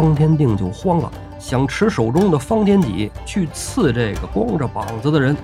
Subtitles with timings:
[0.00, 5.36] 方天定就慌了，想持手中的方天戟去刺这个光着膀子的人，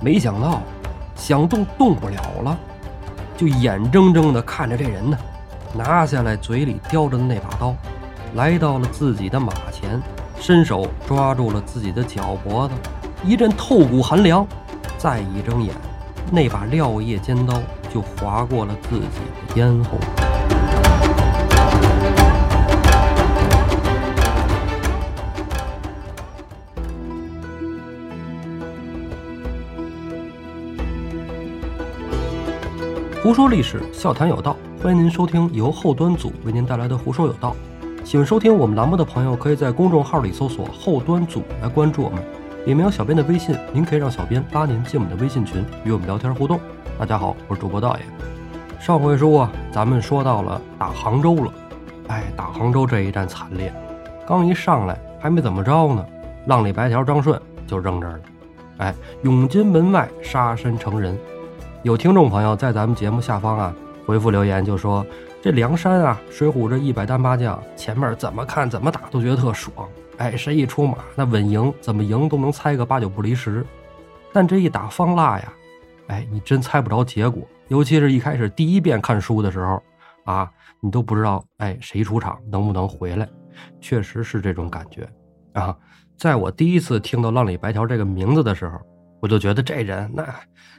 [0.00, 0.60] 没想到
[1.14, 2.58] 想动动不了了，
[3.36, 5.16] 就眼睁睁地看着这人呢，
[5.72, 7.76] 拿下来嘴里叼着的那把刀，
[8.34, 10.02] 来到了自己的马前，
[10.40, 12.74] 伸手抓住了自己的脚脖子，
[13.24, 14.44] 一阵透骨寒凉，
[14.98, 15.72] 再一睁眼，
[16.32, 17.54] 那把料叶尖刀
[17.94, 19.06] 就划过了自己
[19.46, 19.90] 的咽喉。
[33.22, 37.54] 胡说历史，笑谈有道，欢迎您收听由后端组为您带来的《胡说有道》。
[38.04, 42.20] 喜欢收听我们栏目的朋友，可以在公众号里搜索“后端组”来关注我们，
[42.66, 46.58] 里面有小编的微信，您可以让小编拉您进我们的微信群，与我们聊天互动。
[46.98, 48.00] 大家好，我是主播道爷。
[48.80, 51.52] 上回书啊，咱们说到了打杭州了，
[52.08, 53.72] 哎，打杭州这一战惨烈，
[54.26, 56.04] 刚一上来还没怎么着呢，
[56.46, 58.20] 浪里白条张顺就扔这儿了，
[58.78, 61.16] 哎，永金门外杀身成仁。
[61.82, 63.74] 有听众朋友在咱们节目下方啊
[64.06, 65.04] 回复留言，就说
[65.42, 69.88] 这梁山啊，水浒这一百单八将前面怎么看怎么打都觉得特爽，
[70.18, 73.66] 哎，谁一出马那稳赢，怎么赢都能猜个八九不离十。
[74.32, 75.52] 但这一打方腊呀，
[76.06, 77.42] 哎，你真猜不着结果。
[77.66, 79.82] 尤其是一开始第一遍看书的时候
[80.24, 80.48] 啊，
[80.80, 83.28] 你都不知道哎谁出场能不能回来，
[83.80, 85.08] 确实是这种感觉
[85.52, 85.76] 啊。
[86.16, 88.78] 在我第一次听到浪里白条这个名字的时候，
[89.20, 90.24] 我就觉得这人那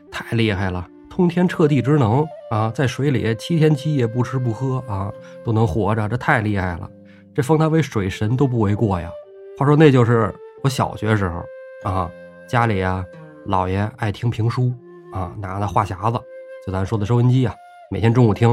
[0.09, 0.87] 太厉害了。
[1.15, 6.89] 通天彻地之能啊，在水里七天七夜不吃不喝啊，都能活着，这太厉害了。
[7.35, 9.11] 这封他为水神都不为过呀。
[9.55, 11.43] 话说那就是我小学时候
[11.83, 12.09] 啊，
[12.47, 13.05] 家里啊，
[13.47, 14.73] 姥爷爱听评书
[15.13, 16.19] 啊，拿那话匣子，
[16.65, 17.53] 就咱说的收音机啊，
[17.91, 18.49] 每天中午听。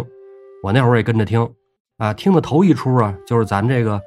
[0.62, 1.50] 我那会儿也跟着听
[1.96, 3.98] 啊，听的头一出啊，就是咱这个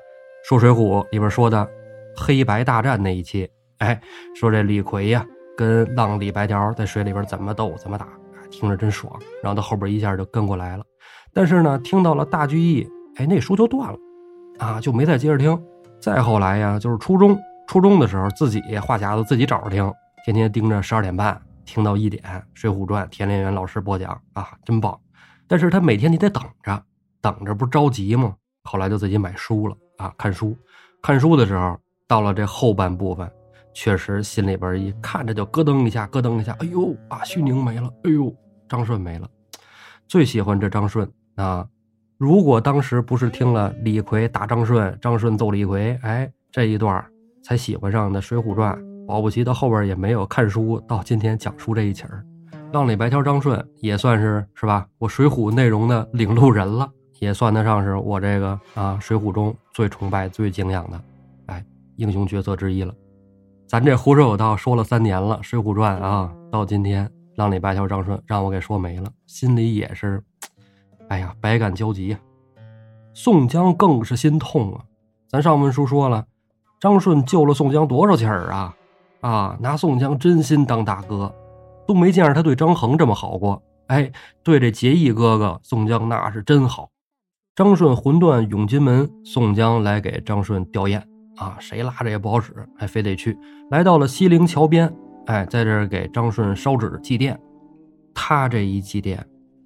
[0.48, 1.68] 说水浒里边说的
[2.16, 3.50] 黑白大战那一期。
[3.80, 4.00] 哎，
[4.36, 5.26] 说这李逵呀，
[5.58, 8.08] 跟浪里白条在水里边怎么斗怎么打。
[8.54, 10.86] 听着真爽，然后到后边一下就跟过来了。
[11.34, 13.98] 但是呢，听到了大聚义，哎，那书就断了，
[14.60, 15.60] 啊，就没再接着听。
[16.00, 17.38] 再后来呀，就是初中，
[17.68, 19.92] 初中的时候自己话匣子自己找着听，
[20.24, 24.98] 天天盯着十二点半听到一点《水浒传》，田连元老师播讲啊，真棒。
[25.48, 26.80] 但是他每天你得等着，
[27.20, 28.36] 等着不着急吗？
[28.66, 30.56] 后来就自己买书了啊，看书。
[31.02, 31.76] 看书的时候，
[32.08, 33.30] 到了这后半部分。
[33.74, 36.56] 确实，心里边一看着就咯噔一下，咯噔一下。
[36.60, 38.32] 哎呦，啊，虚宁没了，哎呦，
[38.74, 39.30] 张顺没了。
[40.08, 41.64] 最喜欢这张顺啊！
[42.18, 47.06] 如果当时不是听了李逵打张顺，张顺揍李逵，哎，这一段
[47.44, 48.76] 才喜欢上的《水浒传》，
[49.06, 52.26] 保不齐到后边也没有看书到今天讲书这一起儿。
[52.72, 54.88] 浪里白条张顺也算是是吧？
[54.98, 61.00] 我水浒内容的领路人了，也算得上是我这个啊水浒中最崇拜、最敬仰的
[61.46, 61.64] 哎
[61.98, 62.92] 英雄角色之一了。
[63.68, 70.24] 咱这胡说有道说了三年了，《水浒传》啊，到今天浪里白条张顺让我给说没了，心里也是，
[71.08, 72.20] 哎呀，百感交集呀。
[73.14, 74.82] 宋江更是心痛啊。
[75.28, 76.26] 咱上文书说了，
[76.80, 78.76] 张顺救了宋江多少气儿啊？
[79.22, 81.34] 啊，拿宋江真心当大哥，
[81.88, 83.62] 都没见着他对张衡这么好过。
[83.88, 84.12] 哎，
[84.44, 86.90] 对这结义哥哥宋江那是真好。
[87.56, 91.02] 张顺魂断永金门，宋江来给张顺吊唁。
[91.38, 93.38] 啊，谁拉着也不好使，还非得去。
[93.72, 94.94] 来到了西陵桥边，
[95.26, 97.36] 哎，在这儿给张顺烧纸祭奠。
[98.14, 99.18] 他这一祭奠，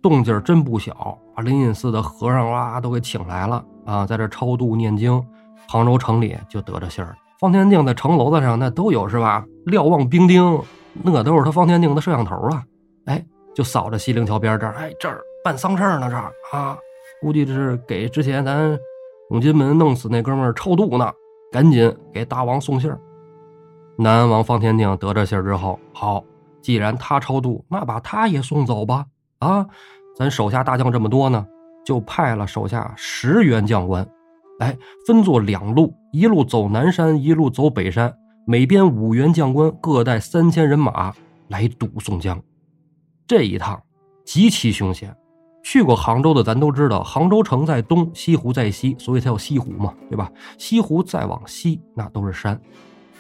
[0.02, 5.22] 动静真不小，把灵隐寺的和尚哇都给请来了啊，在这超度念经。
[5.68, 9.46] 杭州城里就得着信儿，方天定在城楼子上那都有是吧？
[9.66, 10.62] 瞭望兵丁，
[11.04, 12.64] 那都是他方天定的摄像头啊。
[13.06, 16.78] 哎，就扫着西泠桥边这儿，哎，这儿办丧事儿呢，这儿啊，
[17.22, 18.80] 估计这是给之前咱
[19.32, 21.12] 永金门弄死那哥们儿超度呢。
[21.50, 23.00] 赶紧给大王送信儿。
[23.98, 26.24] 南安王方天定得着信儿之后，好，
[26.62, 29.06] 既然他超度，那把他也送走吧。
[29.40, 29.66] 啊，
[30.16, 31.46] 咱手下大将这么多呢，
[31.84, 34.08] 就派了手下十员将官，
[34.60, 34.78] 哎，
[35.08, 38.14] 分作两路，一路走南山，一路走北山，
[38.46, 41.14] 每边五员将官各带三千人马
[41.48, 42.40] 来堵宋江。
[43.26, 43.82] 这一趟
[44.24, 45.16] 极其凶险。
[45.64, 50.32] 去过杭州的，咱都知道，杭州城在东，西湖在西，所以才有西湖嘛，对吧？
[50.58, 52.58] 西湖再往西，那都是山。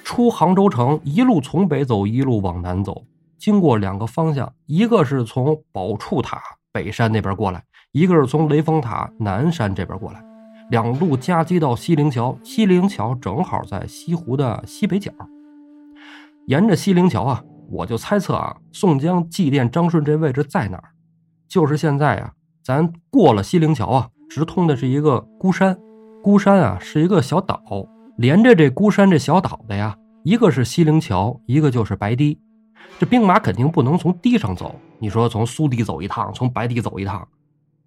[0.07, 3.03] 出杭州城，一路从北走，一路往南走，
[3.37, 7.61] 经过两个方向，一个是从宝柱塔北山那边过来，
[7.91, 10.23] 一个是从雷峰塔南山这边过来，
[10.71, 12.39] 两路夹击到西泠桥。
[12.41, 15.11] 西泠桥正好在西湖的西北角。
[16.45, 20.91] 沿着西泠桥啊，我就猜测啊，宋江祭奠张顺这位置在哪儿？
[21.49, 22.31] 就是现在呀。
[22.63, 25.77] 咱过了西泠桥啊，直通的是一个孤山，
[26.23, 27.61] 孤山啊是一个小岛，
[28.17, 32.39] 连着这孤山这小岛的呀，一个是西泠桥，一个就是白堤。
[32.97, 37.27] 这兵马肯定不能从堤上走，你说从苏堤走一趟，从白堤走一趟，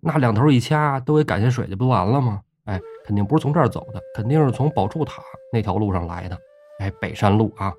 [0.00, 2.40] 那两头一掐都给赶下水去，不完了吗？
[2.66, 5.20] 哎，肯定不是从这儿走的，肯定是从宝柱塔
[5.52, 6.38] 那条路上来的。
[6.78, 7.72] 哎，北山路啊，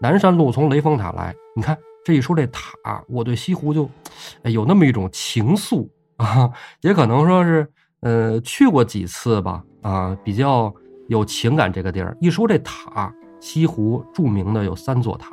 [0.00, 1.34] 南山路从雷峰塔来。
[1.56, 3.90] 你看这一说这塔，我对西湖就
[4.42, 5.88] 哎有那么一种情愫
[6.18, 6.52] 啊，
[6.82, 7.68] 也可能说是。
[8.02, 10.74] 呃，去过几次吧，啊，比较
[11.10, 12.16] 有情感这个地儿。
[12.20, 15.32] 一说这塔，西湖著名的有三座塔，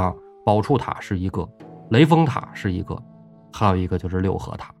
[0.00, 0.14] 啊，
[0.46, 1.46] 宝柱塔是一个，
[1.90, 2.96] 雷峰塔是一个，
[3.52, 4.72] 还有一个就是六合塔。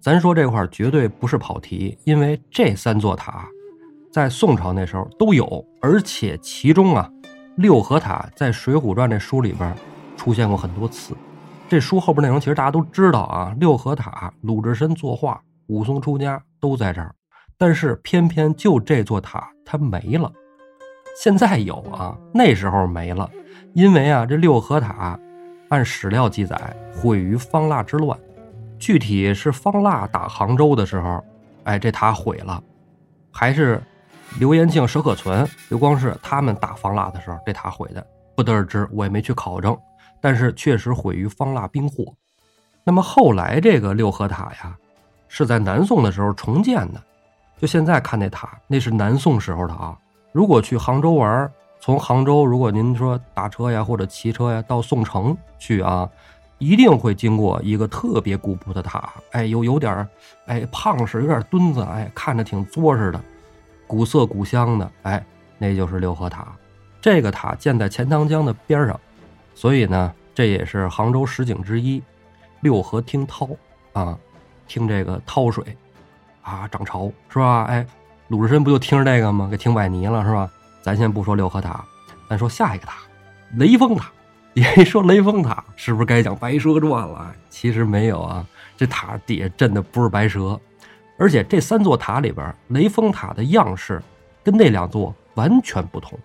[0.00, 3.46] 咱说这块儿绝对不是跑题，因为这三座塔
[4.12, 7.08] 在宋朝那时候都有，而且其中啊，
[7.54, 9.72] 六合塔在《水浒传》这书里边
[10.16, 11.16] 出现过很多次。
[11.68, 15.40] 这书后边内容其实大家都知道啊，六合塔鲁智深作画。
[15.68, 17.14] 武松出家都在这儿，
[17.60, 20.32] 但是偏偏就这座塔它没了。
[21.14, 23.30] 现在有啊，那时候没了，
[23.74, 25.20] 因为啊，这六合塔
[25.68, 26.58] 按史料记载
[26.90, 28.18] 毁于方腊之乱，
[28.78, 31.22] 具体是方腊打杭州的时候，
[31.64, 32.62] 哎，这塔毁了，
[33.30, 33.78] 还是
[34.38, 38.02] 刘延庆、佘可存、刘光世他们打方腊的时候这塔毁的，
[38.34, 39.76] 不得而知，我也没去考证，
[40.18, 42.14] 但是确实毁于方腊兵祸。
[42.84, 44.74] 那么后来这个六合塔呀。
[45.32, 47.00] 是在南宋的时候重建的，
[47.60, 49.94] 就现在看那塔，那是南宋时候的啊。
[50.32, 56.08] 如果去杭州玩，从杭州如果您说打车呀或者骑车呀到宋城去啊，
[56.56, 60.08] 一定会经过一个特别古朴的塔，哎，有有点
[60.46, 63.20] 哎胖实，有点墩子，哎，看着挺作实的，
[63.86, 65.22] 古色古香的，哎，
[65.58, 66.48] 那就是六合塔。
[66.98, 68.98] 这个塔建在钱塘江的边上，
[69.54, 72.02] 所以呢，这也是杭州十景之一，
[72.60, 73.46] 六合听涛
[73.92, 74.16] 啊。
[74.66, 75.76] 听这个涛水，
[76.42, 77.64] 啊，涨潮是吧？
[77.64, 77.86] 哎，
[78.28, 79.48] 鲁智深不就听着这个吗？
[79.50, 80.50] 给听崴泥了是吧？
[80.82, 81.84] 咱先不说六合塔，
[82.28, 82.94] 咱说下一个塔，
[83.56, 84.10] 雷峰塔。
[84.54, 87.32] 一说雷峰塔，是不是该讲白蛇传了？
[87.48, 88.44] 其实没有啊，
[88.76, 90.58] 这塔底下镇的不是白蛇，
[91.18, 94.02] 而且这三座塔里边，雷峰塔的样式
[94.42, 96.18] 跟那两座完全不同。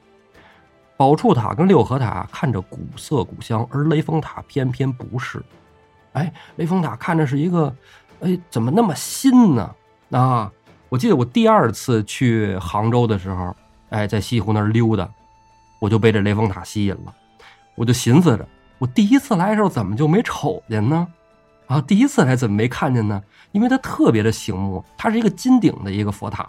[0.98, 5.40] 宝柱塔跟六合塔看着古色古香，而雷峰塔偏偏不是。
[6.14, 7.74] 哎，雷峰塔看着是一个。
[8.22, 9.76] 哎，怎么那么新呢？
[10.12, 10.52] 啊，
[10.90, 13.56] 我记得我第二次去杭州的时候，
[13.90, 15.10] 哎，在西湖那儿溜达，
[15.80, 17.14] 我就被这雷峰塔吸引了。
[17.76, 18.48] 我就寻思着，
[18.78, 21.08] 我第一次来的时候怎么就没瞅见呢？
[21.68, 23.22] 啊，第一次来怎么没看见呢？
[23.52, 26.48] 因为它特别的醒目，它是一个金顶的一个佛塔，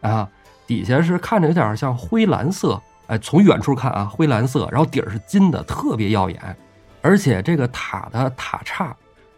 [0.00, 0.28] 啊，
[0.66, 6.56] 底下是看着有点像灰蓝色，哎，从远处看啊，灰蓝色，然后底儿是金的，特别耀眼，
[7.02, 8.94] 而且这个塔的塔刹。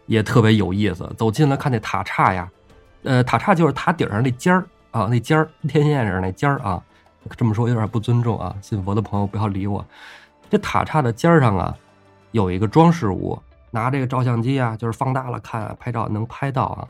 [0.07, 2.49] 也特别有意思，走近了看那塔刹呀，
[3.03, 6.83] 呃，塔刹就是塔顶上那尖儿啊，那尖儿天线上那尖儿啊，
[7.37, 9.85] 这么说有点不尊重啊，信佛的朋友不要理我。
[10.49, 11.75] 这塔刹的尖儿上啊，
[12.31, 13.37] 有一个装饰物，
[13.71, 16.87] 拿这个照相机啊，就是放大了看拍照能拍到啊。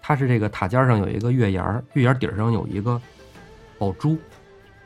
[0.00, 3.00] 它是这个塔尖上有一个月牙儿，月牙底上有一个
[3.78, 4.16] 宝珠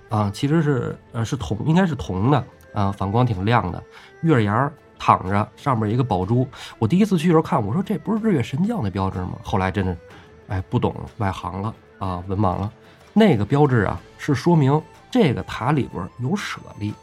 [0.08, 3.82] 啊，其实是呃是铜，应该是铜的啊，反光挺亮的
[4.22, 4.72] 月牙儿。
[5.04, 6.46] 躺着，上面一个宝珠。
[6.78, 9.32] 我第一次去的时候看，我说这不是日月神教那标志吗？
[9.42, 9.96] 后来真的，
[10.48, 12.70] 哎，不懂外行了啊，文盲了。
[13.12, 14.80] 那个标志啊，是说明
[15.11, 16.94] 这个塔里边有舍利。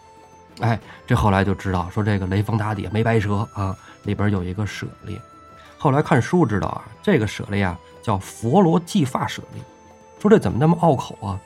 [0.61, 5.19] 哎，这后来就知道，说这个雷峰塔底下没白蛇啊，里边有一个舍利。
[5.77, 9.61] 后来看书知道啊，这个舍利啊叫佛罗髻发舍利。
[10.19, 11.39] 说这怎么那么拗口啊？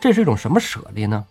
[0.00, 1.24] 这是一种什么舍利呢？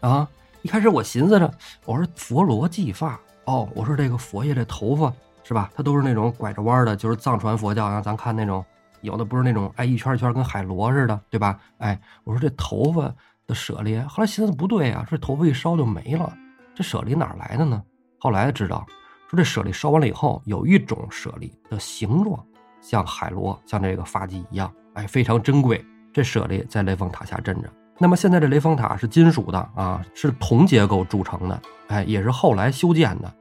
[0.00, 0.28] 啊，
[0.62, 1.50] 一开始我寻思着，
[1.84, 3.18] 我说佛罗髻发。
[3.44, 5.12] 哦，我说这个佛爷这头发
[5.44, 5.70] 是吧？
[5.74, 8.00] 他都是那种拐着弯的，就是藏传佛教啊。
[8.02, 8.62] 咱看那种
[9.00, 11.58] 有的不是那种哎一圈一圈跟海螺似的，对吧？
[11.78, 13.12] 哎，我说这头发
[13.46, 16.32] 的舍利，后来寻思不对啊，这头发一烧就没了，
[16.74, 17.82] 这舍利哪来的呢？
[18.18, 18.86] 后来知道，
[19.30, 22.44] 说这舍利烧完了以后，有一种舍利的形状
[22.80, 25.84] 像海螺，像这个发髻一样，哎，非常珍贵。
[26.12, 27.70] 这舍利在雷峰塔下镇着。
[27.98, 33.32] 那么现在这雷峰塔是金属的啊，是铜结构铸成的，哎，也是后来修建的。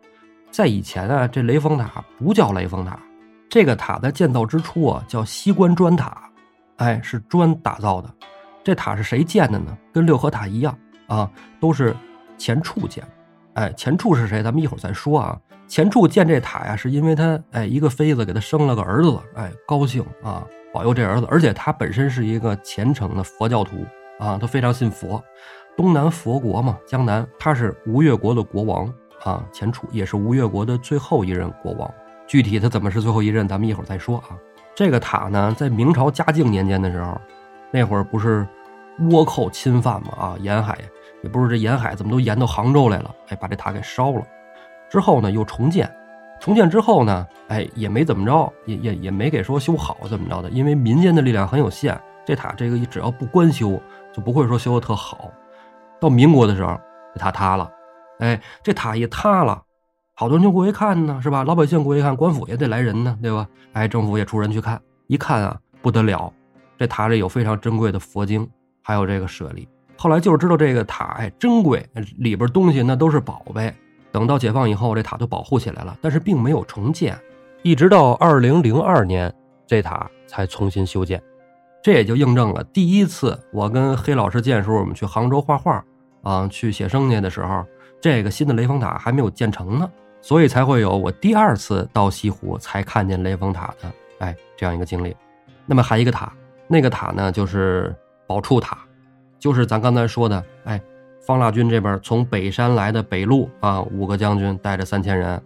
[0.52, 3.00] 在以前啊，这雷峰塔不叫雷峰塔，
[3.50, 6.30] 这个塔在建造之初啊叫西关砖塔，
[6.78, 8.10] 哎，是砖打造的。
[8.64, 9.78] 这塔是谁建的呢？
[9.94, 11.96] 跟六合塔一样啊，都是
[12.38, 13.04] 钱处建。
[13.54, 14.44] 哎，钱处是谁？
[14.44, 15.40] 咱们一会儿再说啊。
[15.68, 23.86] 钱处建这塔呀，是因为他哎一个妃子给他生了个儿子，哎，高兴啊，保佑这儿子，而且他本身是一个虔诚的佛教徒。
[24.18, 25.22] 啊，都非常信佛，
[25.76, 28.90] 东南佛国嘛，江南他是吴越国的国王
[29.26, 31.94] 啊，钱楚也是吴越国的最后一任国王。
[32.28, 34.38] 具体他怎么是最后一任，咱们一会儿再说啊。
[34.76, 37.20] 这个塔呢，在明朝嘉靖年间的时候，
[37.72, 38.46] 那会儿不是
[39.00, 40.78] 倭寇侵犯嘛啊，沿海
[41.22, 44.24] 也不是这沿海怎么都沿到杭州来了，哎，把这塔给烧了。
[44.90, 45.90] 之后呢，又重建，
[46.40, 53.82] 重建之后呢，哎，也没怎么着，也也也没给说修好怎么着的，因为民间的力量很有限，这塔这个只要不官修，
[54.14, 55.32] 就不会说修的特好。
[56.00, 56.78] 到民国的时候，
[57.14, 57.72] 这塔塌了，
[58.20, 59.62] 哎，这塔一塌了，
[60.18, 61.44] 好多人就过去看呢，是吧？
[61.44, 63.46] 老百姓过去看，官府也得来人呢，对吧？
[63.74, 66.32] 哎，政府也出人去看，一看啊，不得了，
[66.78, 68.50] 这塔里有非常珍贵的佛经，
[68.82, 69.68] 还有这个舍利。
[69.98, 71.86] 后来就是知道这个塔哎珍贵，
[72.18, 73.74] 里边东西那都是宝贝。
[74.14, 77.20] 等到解放以后，这塔就保护起来了，但是并没有重建，
[77.62, 79.34] 一直到二零零二年，
[79.68, 81.22] 这塔才重新修建。
[81.84, 85.84] 这也就印证了第一次我跟黑老师见时候，我们去杭州画画
[86.24, 87.66] 啊，去写生去的时候，
[88.00, 89.90] 这个新的雷峰塔还没有建成呢，
[90.26, 95.16] 所以才会有我第二次到西湖才看见雷峰塔的，哎，这样一个经历。
[95.68, 96.34] 那么还一个塔，
[96.68, 98.76] 那个塔呢就是宝处塔，
[99.38, 100.82] 就是咱刚才说的，哎。
[101.22, 105.40] 方腊军这边从北山来的北路啊，五个将军带着三千人，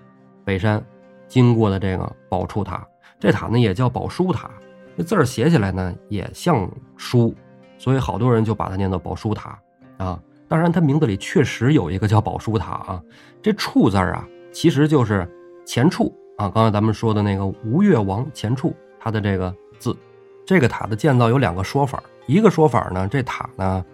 [0.46, 0.82] 北山
[1.28, 2.86] 经过的这个宝处塔，
[3.20, 4.50] 这塔呢也叫宝书塔，
[4.98, 7.36] 这字儿写起来呢也像书，
[7.78, 9.60] 所以好多人就把它念作宝书塔
[9.98, 10.20] 啊。
[10.50, 13.04] 当然，它名字里确实有一个叫宝书塔啊。
[13.42, 15.28] 这处字儿啊，其实就是
[15.66, 19.96] 钱处啊，刚才咱们说的那个吴越王钱处他的这个字。
[20.46, 23.86] 这个塔的建造有两个说法，一个说法呢，这塔呢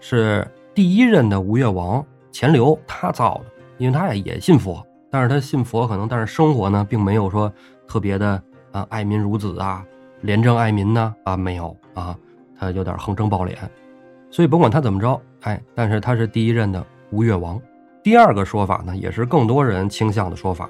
[0.00, 0.46] 是。
[0.74, 3.46] 第一任的吴越王钱镠他造的，
[3.78, 7.52] 因为他也也信佛，但是他信佛可能，但是生活呢，并没有说
[7.88, 9.84] 特别的啊爱民如子啊，
[10.20, 12.16] 廉政爱民呢啊没有啊，
[12.56, 13.56] 他有点横征暴敛，
[14.30, 17.60] 所以甭管他怎么着，哎，但是他是第一任的吴越王。
[18.08, 20.66] 第二个说法呢，也是更多人倾向的说法，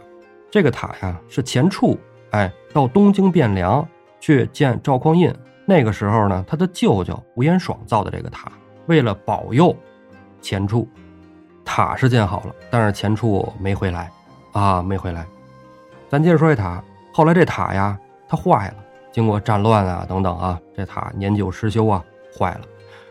[0.51, 1.97] 这个塔呀是钱处
[2.31, 3.87] 哎到东京汴梁
[4.19, 5.33] 去见赵匡胤，
[5.65, 8.51] 那个时候呢，他的舅舅吴彦爽造的这个塔，
[8.87, 9.73] 为了保佑。
[10.41, 10.89] 前处
[11.65, 14.11] 塔是建好了，但是前处没回来
[14.51, 15.25] 啊，没回来。
[16.09, 18.75] 咱接着说这塔，后来这塔呀，它坏了，
[19.13, 22.05] 经过战乱啊等等啊，这塔年久失修啊，
[22.37, 22.63] 坏了。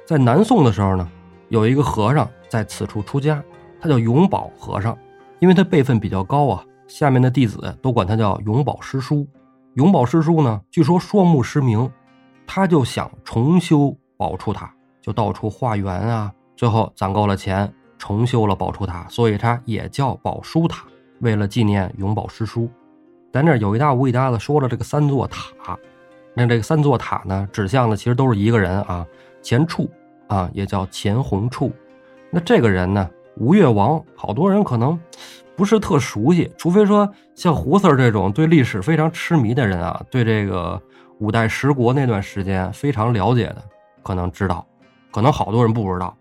[0.06, 1.10] 在南宋的时候呢，
[1.48, 3.42] 有一个和尚在此处出家，
[3.80, 4.98] 他叫永宝和尚，
[5.40, 9.28] 因为他辈分比较高啊，下面的弟子都管他叫永宝师叔。
[9.76, 11.90] 永宝师叔呢，据说双目失明，
[12.46, 16.32] 他就想重修宝处塔，就到处化缘啊。
[16.56, 20.86] 最后攒够了钱，重修了宝珠塔，所以他也叫宝书塔。
[21.20, 22.70] 为了纪念永宝师叔，
[23.32, 25.78] 咱这有一搭无一搭的说了这个三座塔。
[26.34, 29.06] 那这个三座塔呢，指向的其实都是一个人啊，
[29.42, 29.90] 钱处
[30.28, 31.72] 啊，也叫钱红处。
[32.32, 35.00] 那这个人呢，吴越王，好多人可能
[35.56, 40.82] 不是特熟悉，除非说像胡 Sir 这种对历史非常痴迷的人啊，对这个
[41.20, 43.64] 五代十国那段时间非常了解的，
[44.04, 44.66] 可能知道，
[45.12, 46.16] 可能好多人不知道。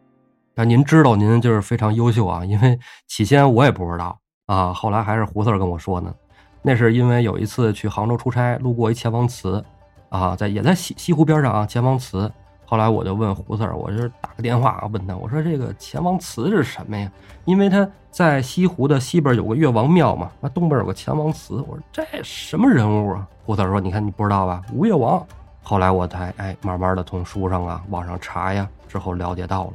[0.55, 2.45] 那您知道，您就是非常优秀啊！
[2.45, 6.15] 因为起先我也不知道啊，后来还是胡四跟我说呢。
[6.63, 9.63] 那是因为有一次去杭州出差，路过一钱王祠，
[10.09, 12.31] 啊，在也在西西湖边上啊，钱王祠。
[12.69, 17.09] 后来我就问胡四儿我就打个电话问他，我说这个钱王祠是什么呀？
[17.45, 21.55] 因为他在西湖的西边有个越王庙嘛，那东边有个钱王祠。
[21.69, 23.27] 我说这什么人物啊？
[23.45, 24.63] 胡四儿说：“你看你不知道吧？
[24.73, 25.25] 吴越王。”
[25.63, 29.73] 后来我才哎，慢慢的从书上啊、网上查呀，之后了解到了。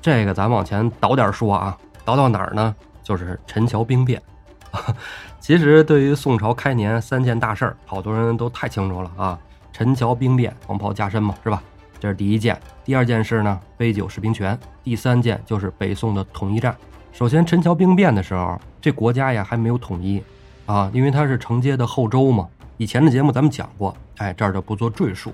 [0.00, 2.74] 这个咱往前倒点说啊，倒到哪儿呢？
[3.02, 4.22] 就是陈桥兵变。
[5.40, 9.38] 其实对于宋朝开年三件大事儿，好多人都太清楚了啊。
[9.72, 11.62] 陈桥兵变，黄袍加身嘛，是吧？
[12.00, 12.58] 这是第一件。
[12.84, 14.58] 第二件事呢，杯酒释兵权。
[14.82, 16.76] 第三件就是北宋的统一战。
[17.12, 20.22] 首先，陈桥兵变的时候，这国家呀还没有统一
[20.66, 22.48] 啊，因为它是承接的后周嘛。
[22.76, 25.32] 以前的节目咱们讲过，哎，这儿就不做赘述。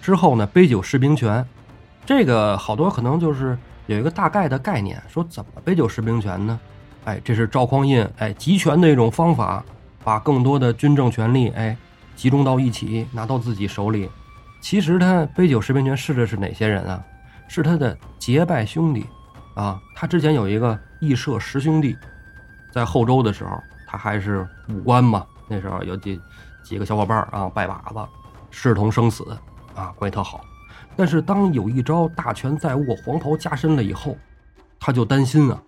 [0.00, 1.44] 之后呢，杯酒释兵权，
[2.04, 3.56] 这个好多可能就是。
[3.88, 6.58] 有一个大概的概念，说怎么杯酒释兵权呢？
[7.04, 9.64] 哎，这是赵匡胤哎集权的一种方法，
[10.02, 11.76] 把更多的军政权力哎
[12.16, 14.10] 集中到一起，拿到自己手里。
[14.66, 17.00] 其实他杯酒释兵权是的是哪些人啊？
[17.46, 19.06] 是他的结拜兄弟
[19.54, 19.80] 啊。
[19.94, 21.96] 他之前有一个义社十兄弟，
[22.72, 25.24] 在后周的时候，他还是武官嘛。
[25.46, 26.20] 那时候有几
[26.64, 28.00] 几个小伙伴啊，拜把子，
[28.50, 29.38] 视同生死
[29.76, 30.44] 啊，关系特好。
[30.96, 34.16] 但是当有一朝大权在握，黄袍加身了以后，
[34.80, 35.62] 他就担心啊，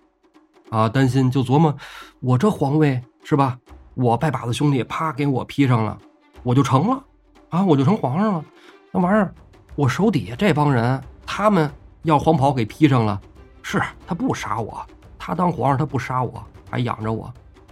[0.71, 1.73] 啊担心就琢磨，
[2.19, 3.57] 我这皇位是吧？
[3.93, 5.97] 我拜把子兄弟啪给我披上了，
[6.43, 7.01] 我就成了，
[7.47, 8.43] 啊我就成皇上了。
[8.91, 9.33] 那玩意儿，
[9.75, 11.71] 我手底下这帮人，他们
[12.03, 13.19] 要黄袍给披上了，
[13.61, 14.85] 是他不杀我，
[15.17, 17.31] 他当皇上他不杀我，还养着我，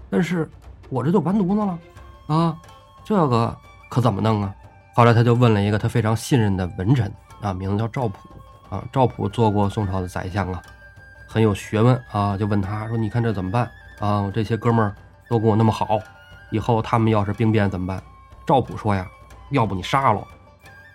[0.09, 0.49] 但是
[0.89, 1.79] 我这就完犊子了，
[2.27, 2.57] 啊，
[3.03, 3.55] 这个
[3.89, 4.53] 可怎么弄啊？
[4.95, 7.11] 后来他就问了一个他非常信任的文臣。
[7.39, 8.17] 啊，名字叫赵普，
[8.67, 10.59] 啊，赵普做过宋朝的宰相啊，
[11.27, 13.69] 很有学问啊，就问他说：“你看这怎么办
[13.99, 14.21] 啊？
[14.21, 14.95] 我这些哥们儿
[15.29, 15.99] 都跟我那么好，
[16.49, 18.01] 以后他们要是兵变怎么办？”
[18.43, 19.07] 赵普说呀
[19.51, 20.27] ：“要不你杀了。”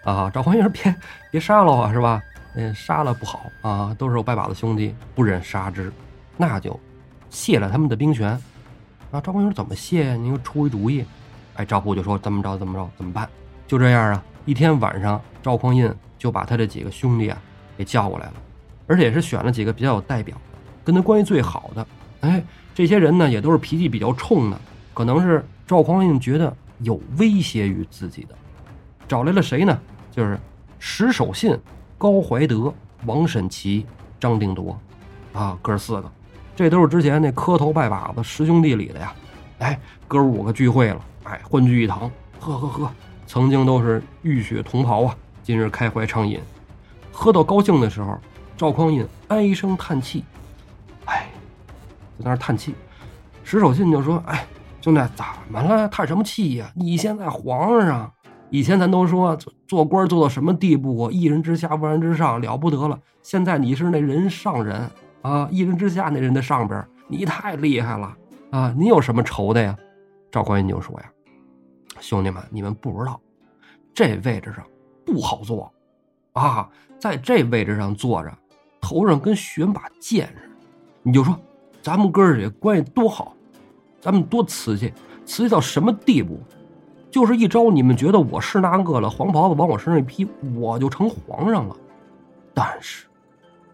[0.05, 0.95] 啊，赵匡胤：“别
[1.31, 2.21] 别杀了我，是吧？
[2.55, 5.93] 嗯，杀了不好啊，都是我拜把子兄弟，不忍杀之，
[6.37, 6.79] 那就
[7.31, 8.31] 卸了他们的兵权。”
[9.11, 10.15] 啊，赵匡胤：“怎么卸呀？
[10.15, 11.05] 您给我出一主意。”
[11.55, 13.29] 哎，赵普就说：“怎么着怎么着怎么办？”
[13.69, 17.39] 就这样啊，一天晚上，赵匡胤就把他这几个兄弟啊
[17.77, 18.35] 给叫过来了，
[18.87, 20.37] 而且是选了几个比较有代表、
[20.83, 21.87] 跟他关系最好的。
[22.21, 22.43] 哎，
[22.75, 24.59] 这些人呢也都是脾气比较冲的，
[24.95, 28.35] 可能是赵匡胤觉得有威胁于自己的，
[29.13, 29.79] 找来了谁呢？
[30.11, 30.41] 就是
[30.79, 31.55] 石守信、
[31.99, 32.73] 高怀德、
[33.05, 33.85] 王审琦、
[34.19, 34.81] 张定夺，
[35.35, 36.11] 啊，哥四个，
[36.57, 39.13] 这都是之前那磕头拜把子十兄弟里的呀。
[39.59, 39.79] 哎，
[40.09, 42.91] 哥五个聚会了，哎，欢聚一堂，喝喝喝，
[43.27, 46.41] 曾经都是浴血同袍啊，今日开怀畅饮，
[47.13, 48.19] 喝到高兴的时候，
[48.57, 50.25] 赵匡胤唉声叹气，
[51.05, 51.29] 哎，
[52.17, 52.75] 在那儿叹气。
[53.45, 54.47] 石守信就说：“哎，
[54.81, 55.87] 兄弟，怎么了？
[55.91, 56.73] 叹什么气呀？
[56.75, 58.11] 你现在皇上。”
[58.53, 59.35] 以前咱都说
[59.67, 63.01] 做官做到什么地步一人之下万人之上了不得了。
[63.23, 64.91] 现在你是那人上人
[65.23, 68.15] 啊，一人之下那人的上边，你太厉害了
[68.51, 68.75] 啊！
[68.77, 69.75] 你有什么愁的呀？
[70.31, 71.11] 赵匡胤就说呀
[71.99, 73.19] ：“兄弟们，你们不知道，
[73.95, 74.63] 这位置上
[75.07, 75.73] 不好坐
[76.35, 76.69] 啊，
[77.01, 78.31] 在这位置上坐着，
[78.83, 80.55] 头上跟悬把剑似的。
[81.03, 81.35] 你就说
[81.81, 83.35] 咱们哥儿几个关系多好，
[83.99, 84.93] 咱们多瓷器，
[85.25, 86.39] 瓷器到什么地步？”
[87.13, 90.27] 就是一招，你们觉得我是那个了，黄袍子往我身上一披，
[90.57, 91.77] 我就成皇上了。
[92.55, 93.07] 但是，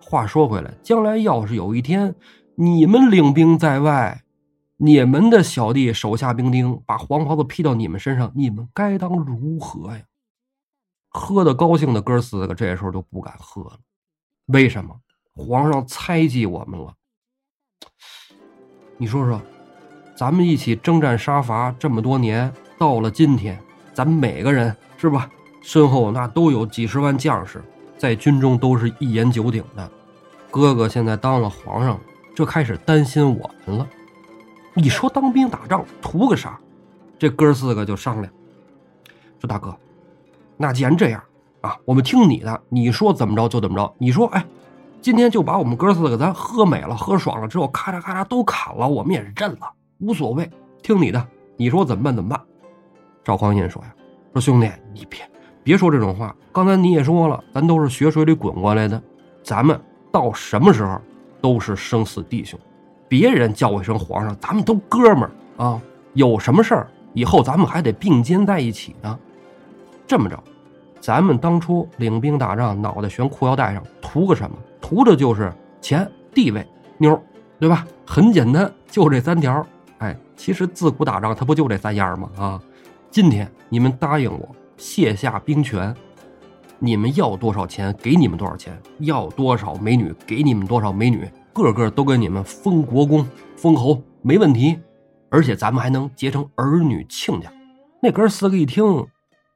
[0.01, 2.13] 话说回来，将来要是有一天
[2.57, 4.25] 你们领兵在外，
[4.77, 10.03] 你们的小弟手下兵丁把黄袍子披到你们身上，你们该当如何呀？
[11.09, 13.79] 喝的高兴的哥四个这时候就不敢喝了。
[14.47, 14.97] 为什么？
[15.37, 16.93] 皇上猜忌我们了。
[18.97, 19.41] 你说说，
[20.17, 22.53] 咱们一起征战杀伐这么多年。
[22.79, 23.59] 到了今天，
[23.93, 25.29] 咱们每个人是吧，
[25.61, 27.63] 身后那都有几十万将士，
[27.97, 29.91] 在军中都是一言九鼎的。
[30.51, 31.99] 哥哥现在当了皇上，
[32.35, 33.87] 这开始担心我们了。
[34.75, 36.59] 你说当兵打仗图个啥？
[37.19, 38.33] 这哥四个就商量，
[39.41, 39.77] 说大哥，
[40.57, 41.21] 那既然这样
[41.63, 43.93] 啊，我们听你的，你说怎么着就怎么着。
[43.99, 44.45] 你说，哎，
[45.03, 50.49] 今天就把我们哥四个咱喝美了，喝爽了之后，咔嚓咔嚓都砍了，我们也是认了，无所谓，
[50.81, 52.41] 听你的，你说怎么办怎么办。
[53.29, 53.95] 赵匡胤说：“呀，
[54.33, 55.21] 说兄弟，你别
[55.63, 56.35] 别说这种话。
[56.51, 58.99] 刚才你也说了，咱都是血水里滚过来的，
[59.43, 59.79] 咱们
[60.11, 60.99] 到什么时候
[61.39, 62.59] 都是生死弟兄。
[63.07, 65.79] 别人叫我一声皇上，咱们都哥们儿啊。
[66.15, 69.19] 有什么事儿，以后咱们还得并肩在一起呢。
[70.07, 70.43] 这么着，
[70.99, 74.57] 咱们当初领兵打仗，脑袋悬裤腰带上，图个什么？
[74.81, 77.23] 图的就是钱、地位、妞，
[77.61, 77.87] 对吧？
[78.07, 79.67] 很简单，就这三条。
[79.99, 82.31] 哎，其实自古打仗，他不就这三样吗？
[82.39, 82.61] 啊。”
[83.11, 85.97] 今天你们答应我卸下兵权，
[86.79, 94.79] 你们要多少钱给你们多少钱，要多少美女给你们多少美女，个个都给你们封国公、封侯，没问题。
[95.31, 97.51] 而且咱们还能结成儿女亲家。
[98.03, 99.07] 那哥四个一听，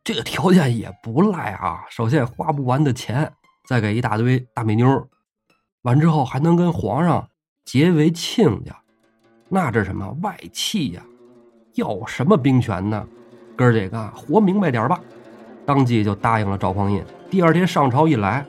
[0.02, 1.84] 这个条件也不赖啊。
[1.90, 3.30] 首先花不完的钱，
[3.68, 5.08] 再给一大堆大美妞，
[5.82, 7.28] 完之后还能跟皇上
[7.66, 8.74] 结为亲家，
[9.50, 11.02] 那这什么外戚呀？
[11.74, 13.06] 要什么兵权呢？
[13.62, 14.98] 哥儿几个活明白点吧，
[15.64, 17.04] 当即就答应了赵匡胤。
[17.30, 18.44] 第二天上朝一来，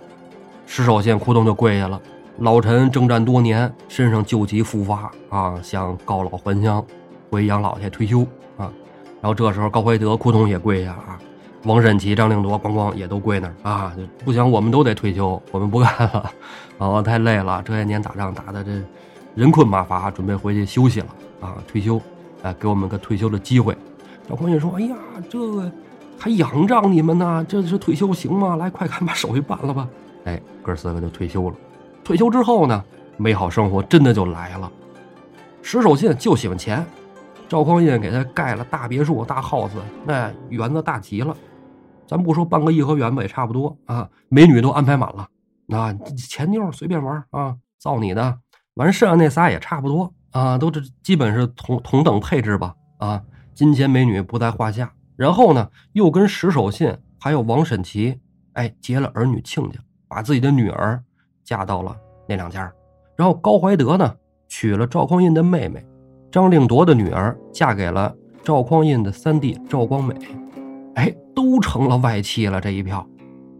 [0.66, 2.02] 石守信扑通就跪下了。
[2.40, 6.84] 老臣征战多年，身上旧疾复发啊，想告老还乡，
[7.30, 8.22] 回养老去退休
[8.58, 8.74] 啊。
[9.22, 11.20] 然后这时候高怀德扑通也跪下啊，
[11.66, 13.96] 王审琦、张令铎咣咣也都跪那儿啊，
[14.26, 16.32] 不行，我们都得退休，我们不干了，
[16.80, 18.72] 啊，太累了，这些年打仗打的这
[19.36, 21.08] 人困马乏，准备回去休息了
[21.40, 22.02] 啊，退休，
[22.42, 23.78] 哎，给我们个退休的机会。
[24.28, 24.96] 赵匡胤说：“哎呀，
[25.30, 25.72] 这个
[26.18, 28.56] 还仰仗你们呢，这是退休行吗？
[28.56, 29.88] 来，快赶把手续办了吧。”
[30.26, 31.56] 哎，哥四个就退休了。
[32.04, 32.84] 退休之后呢，
[33.18, 34.72] 美好生活真的就来了。
[35.62, 36.86] 石守信就喜欢钱，
[37.50, 39.72] 赵匡胤给他盖了大别墅、大 house，
[40.06, 41.36] 那园子大极了。
[42.08, 44.10] 咱不说半个颐和园吧，也差不多啊。
[44.30, 45.28] 美女都安排满了，
[45.78, 48.38] 啊，钱妞随便玩啊，造你的。
[48.76, 53.22] 完剩下那仨也差不多啊，都这基本是同同等配置吧，啊。
[53.64, 58.20] 金钱美女不在话下，然后呢，又跟石守信还有王审琦，
[58.56, 61.02] 哎，结了儿女亲家，把自己的女儿
[61.46, 61.96] 嫁到了
[62.28, 62.70] 那两家。
[63.16, 64.14] 然后高怀德呢，
[64.50, 65.82] 娶了赵匡胤的妹妹
[66.30, 70.14] 张令铎的女儿，嫁给了赵匡胤的三弟赵光美，
[70.96, 73.08] 哎，都成了外戚了这一票。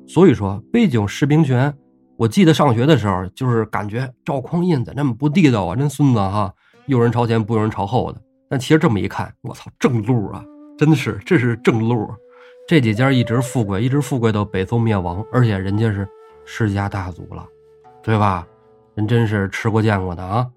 [0.06, 1.74] 所以说，杯酒释兵权，
[2.18, 6.54] 我记得上学的时候，就是感觉赵匡胤咋那么不地道啊，真孙子哈，
[6.88, 8.20] 有人朝前不有人朝后的。
[8.54, 10.46] 但其实这么一看，我操，正路啊，
[10.78, 12.08] 真的是这是正路。
[12.68, 16.08] 这几家一直富贵，一直富贵到北宋灭亡，而且人家是
[16.46, 17.48] 世家大族了，
[18.04, 18.48] 对吧？
[18.94, 20.48] 人真是吃过见过的啊。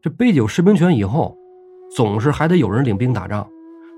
[0.00, 1.36] 这杯酒释兵权以后，
[1.96, 3.44] 总是还得有人领兵打仗。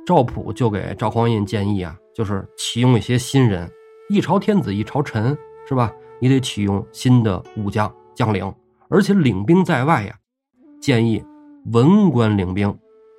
[0.07, 3.71] 赵普就给赵匡胤建议啊，就是启用一些新人，
[4.09, 5.37] 一朝天子一朝臣，
[5.69, 5.93] 是吧？
[6.23, 8.51] 你得启用新的武将将领，
[8.88, 10.15] 而且领兵在外呀，
[10.81, 11.23] 建议
[11.67, 12.75] 文官领兵，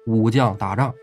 [0.05, 0.93] 武将打仗。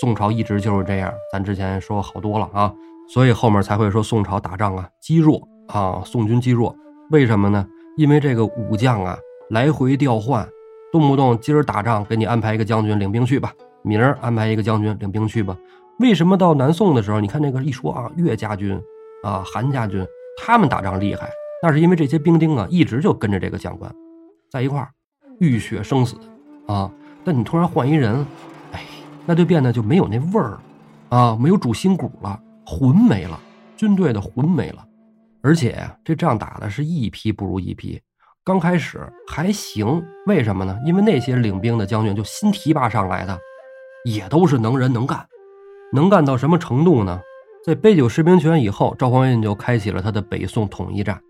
[0.00, 2.72] 宋朝一直就是这样，咱之前说好多了啊，
[3.08, 6.74] 所以后面才会说宋朝打仗啊积弱啊，宋军积弱。
[7.10, 7.66] 为什么呢？
[7.96, 9.18] 因为这个武将啊
[9.50, 10.46] 来回调换，
[10.92, 15.56] 动不动今儿打仗给你安排一个将军领兵去吧，明儿安排一个将军领兵去吧。
[15.98, 18.80] 为什么到南宋的时候，你看那个一说啊，岳家军
[19.24, 20.06] 啊，韩家军。
[20.40, 21.28] 他们打仗厉害，
[21.60, 23.92] 那是因为这些兵丁啊，一直就跟着这个将官，
[24.52, 24.90] 在一块儿，
[25.40, 26.14] 浴血生死
[26.68, 26.88] 啊。
[27.28, 28.24] 但你突然换一人，
[28.72, 28.80] 哎，
[29.26, 30.62] 那就变得就没有那味儿了
[31.10, 33.38] 啊，没有主心骨了，魂没了，
[33.76, 34.82] 军队的魂没了。
[35.42, 38.00] 而且这仗打的是一批不如一批，
[38.42, 40.74] 刚开始还行，为什么呢？
[40.86, 43.38] 因为那些领兵的将军就新提拔上来的，
[44.06, 45.22] 也都是能人能干，
[45.92, 47.20] 能干到什么程度呢？
[47.62, 51.20] 在杯酒释兵权以后，赵匡胤就开启了他的北宋统一战。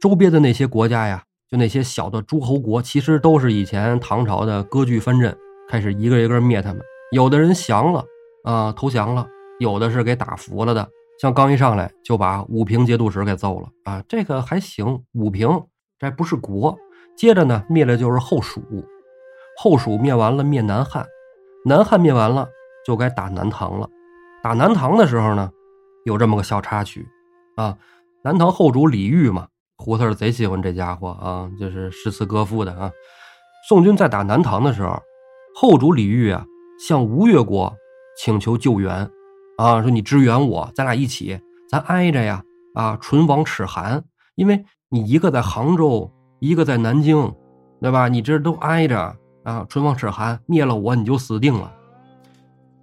[0.00, 5.36] 周边的那些国家呀，就那些小的诸侯国，其实都是以前唐朝的割据藩镇，
[5.68, 6.82] 开始一个一个灭他们。
[7.12, 8.04] 有的人降了
[8.44, 9.26] 啊，投降了；
[9.58, 10.88] 有的是给打服了的。
[11.20, 15.02] 像刚一上来就把武平节度使给揍了啊，这个还行。
[15.14, 15.48] 武平
[15.98, 16.76] 这不是国。
[17.16, 18.62] 接着呢，灭了就是后蜀，
[19.56, 21.06] 后蜀灭完了，灭南汉，
[21.64, 22.48] 南汉灭完了，
[22.86, 23.88] 就该打南唐了。
[24.42, 25.50] 打南唐的时候呢。
[26.04, 27.06] 有这么个小插曲，
[27.56, 27.76] 啊，
[28.22, 32.90] 南唐后主李煜嘛，胡四贼喜欢这家伙啊，就是诗词歌赋的啊。
[33.68, 34.98] 宋军在打南唐的时候，
[35.60, 36.46] 后主李煜啊
[36.78, 37.74] 向吴越国
[38.16, 39.10] 请求救援，
[39.56, 41.36] 啊，说你支援我，咱俩一起，
[41.68, 42.40] 咱挨着呀，
[42.74, 44.04] 啊，唇亡齿寒，
[44.36, 47.34] 因为你一个在杭州，一个在南京，
[47.80, 48.06] 对吧？
[48.06, 51.74] 你这都挨着啊，唇亡齿寒，灭了我你就死定了。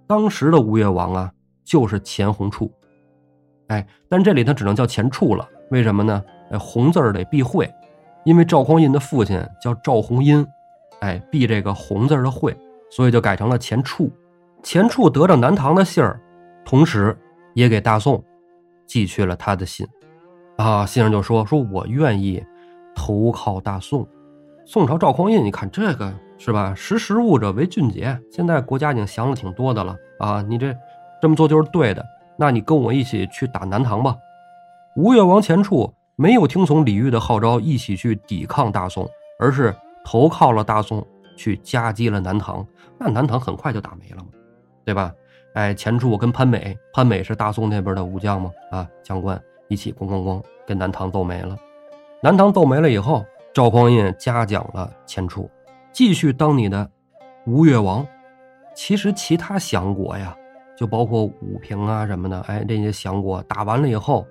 [0.06, 1.32] 当时的吴越王啊，
[1.64, 2.70] 就是钱弘处。
[3.68, 6.22] 哎，但这里他只能叫钱处了，为什么呢？
[6.50, 7.72] 哎，红字儿得避讳，
[8.26, 10.46] 因为赵匡胤的父亲叫赵弘殷，
[11.00, 12.54] 哎，避这个红字的讳，
[12.90, 14.10] 所以就改成了钱处。
[14.62, 16.20] 钱处得着南唐的信儿，
[16.64, 17.16] 同时
[17.54, 18.22] 也给大宋
[18.86, 19.86] 寄去了他的信，
[20.56, 22.44] 啊，信上就说说我愿意
[22.94, 24.06] 投靠大宋。
[24.64, 26.74] 宋朝赵匡胤，你看这个是吧？
[26.74, 30.74] 识时务者为俊杰，现在国家已经降了挺多的了啊，你这
[31.22, 32.04] 这么做就是对的。
[32.36, 34.16] 那你跟我一起去打南唐吧。
[34.96, 39.72] 吴越王钱处没有听从李煜的号召，一起去抵抗大宋，而是
[40.04, 42.66] 投靠了大宋，去夹击了南唐。
[42.98, 44.30] 那南唐很快就打没了嘛，
[44.84, 45.12] 对吧？
[45.54, 51.56] 哎，钱处跟潘美，潘美是大宋那边的武将嘛，啊，将官一起咣咣咣跟南唐揍没了。
[52.22, 55.48] 南唐揍没了以后，赵匡胤嘉奖了钱处，
[55.92, 56.90] 继续当你的
[57.46, 58.06] 吴越王。
[58.74, 60.36] 其实其他降国呀。
[60.78, 64.26] 就包括武平啊什么的，哎，这些降国打完了以后，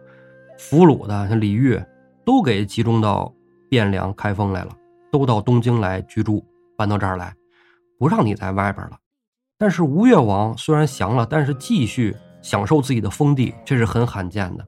[0.59, 1.83] 俘虏的像李煜，
[2.23, 3.33] 都给集中到
[3.71, 4.69] 汴梁、开封来了，
[5.11, 6.45] 都到东京来居住，
[6.77, 7.33] 搬到这儿来，
[7.97, 8.97] 不让你在外边了。
[9.57, 14.67] 但是吴越王虽然降了，但是继续享受自己的封地，这是很罕见的，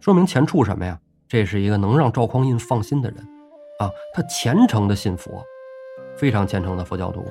[0.00, 0.98] 说明钱处什么呀？
[1.28, 3.18] 这是一个能让赵匡胤放心的人
[3.80, 5.44] 啊，他虔诚的信佛，
[6.16, 7.24] 非常虔诚的佛教徒，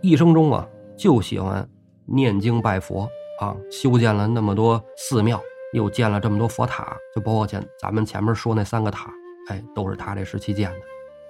[0.00, 1.68] 一生中啊就喜欢。
[2.12, 5.40] 念经拜佛啊，修建了那么多寺庙，
[5.72, 9.12] 又建了这么多佛塔，就包括前咱们前面说那三个塔，
[9.48, 10.78] 哎，都是他这时期建的。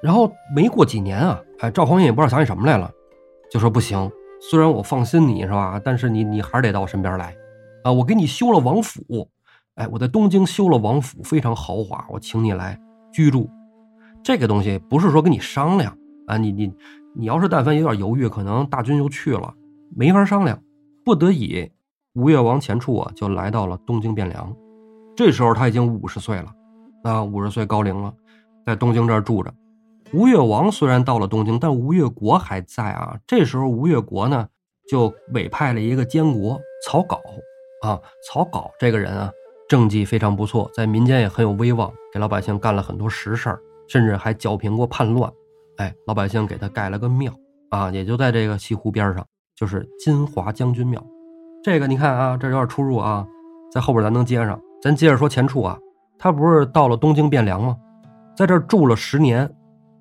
[0.02, 2.90] 然后没过几年啊，哎，赵匡胤也不知道想起什么来了，
[3.50, 4.10] 就说不行，
[4.40, 7.34] 虽然我放心你是吧，但是你你还是得到我身边来
[7.84, 9.28] 啊，我给你修了王府，
[9.74, 12.78] 哎，我在东京修了王府，非常豪华，我请你来
[13.12, 13.48] 居住。
[14.22, 16.72] 这个东西不是说跟你商量啊，你你
[17.14, 19.54] 你要是但凡有点犹豫，可能大军又去了，
[19.96, 20.58] 没法商量。
[21.04, 21.70] 不得已，
[22.14, 24.54] 吴越王钱处啊，就来到了东京汴梁。
[25.16, 26.52] 这时候他已经五十岁了，
[27.02, 28.12] 啊，五十岁高龄了，
[28.66, 29.52] 在东京这儿住着。
[30.12, 33.16] 吴越王虽然到了东京，但吴越国还在啊。
[33.26, 34.48] 这时候吴越国呢，
[34.88, 37.16] 就委派了一个监国曹杲
[37.82, 38.00] 啊。
[38.26, 39.30] 曹杲这个人啊，
[39.68, 45.32] 政绩非常不错，在民间也很有威望，给老百姓干了很多实事儿，甚至还剿平过叛乱。
[45.76, 47.32] 哎，老百姓给他盖了个庙
[47.70, 49.24] 啊，也就在这个西湖边上。
[49.56, 51.04] 就是金华将军庙，
[51.62, 53.26] 这个你看啊，这有点出入啊，
[53.70, 54.58] 在后边咱能接上。
[54.82, 55.78] 咱接着说钱处啊，
[56.18, 57.76] 他不是到了东京汴梁吗？
[58.34, 59.48] 在这住了十年。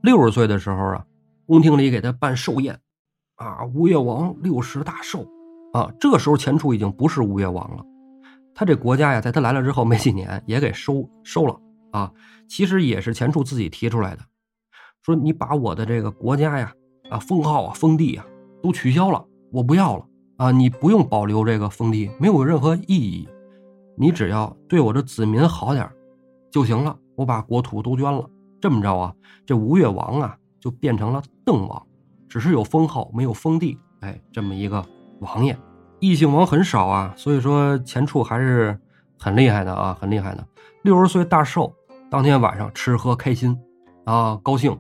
[0.02, 1.06] 六十岁的时候啊，
[1.46, 2.80] 宫廷里给他办寿宴，
[3.36, 5.26] 啊，吴越王六十大寿，
[5.74, 7.86] 啊，这时候钱处已经不是吴越王了。
[8.56, 11.60] 他这国家呀，在他来了之后没几年也给收收了
[11.92, 12.12] 啊。
[12.48, 14.22] 其实也是钱处自己提出来的，
[15.02, 16.74] 说你把我的这个国家呀，
[17.10, 18.26] 啊，封号啊，封地啊，
[18.64, 20.06] 都取消了，我不要了
[20.38, 20.52] 啊。
[20.52, 23.28] 你不用保留这个封地，没有任何意义。
[23.98, 25.90] 你只要对我的子民好点
[26.50, 26.98] 就行了。
[27.16, 28.30] 我把国土都捐了。
[28.62, 29.14] 这么着啊，
[29.46, 31.88] 这吴越王啊就变成了邓王，
[32.28, 34.86] 只是有封号没有封地，哎，这么一个
[35.20, 35.58] 王爷。
[36.00, 38.80] 异姓王很少啊，所以说钱处还是
[39.18, 40.48] 很厉害的啊，很厉害的。
[40.84, 41.74] 六十岁大寿
[42.10, 43.58] 当天晚上吃喝开心
[44.06, 44.78] 啊，高兴，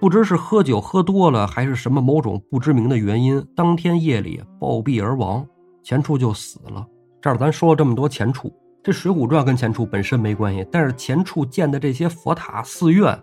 [0.00, 5.46] 不知是喝酒喝多了还是什么某种不知名的原因，当天夜里暴毙而亡，
[5.82, 6.86] 钱处就死了。
[7.20, 8.52] 这儿咱说了这么多钱处。
[8.88, 13.22] 这《水浒传》跟钱处本身没关系，但是钱处建的这些佛塔寺院，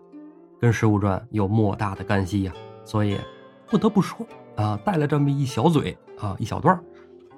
[0.62, 3.20] 跟《水浒传》有莫大的干系呀，所以
[3.66, 4.24] 不得不说
[4.58, 6.80] 啊，带了这么一小嘴啊，一小段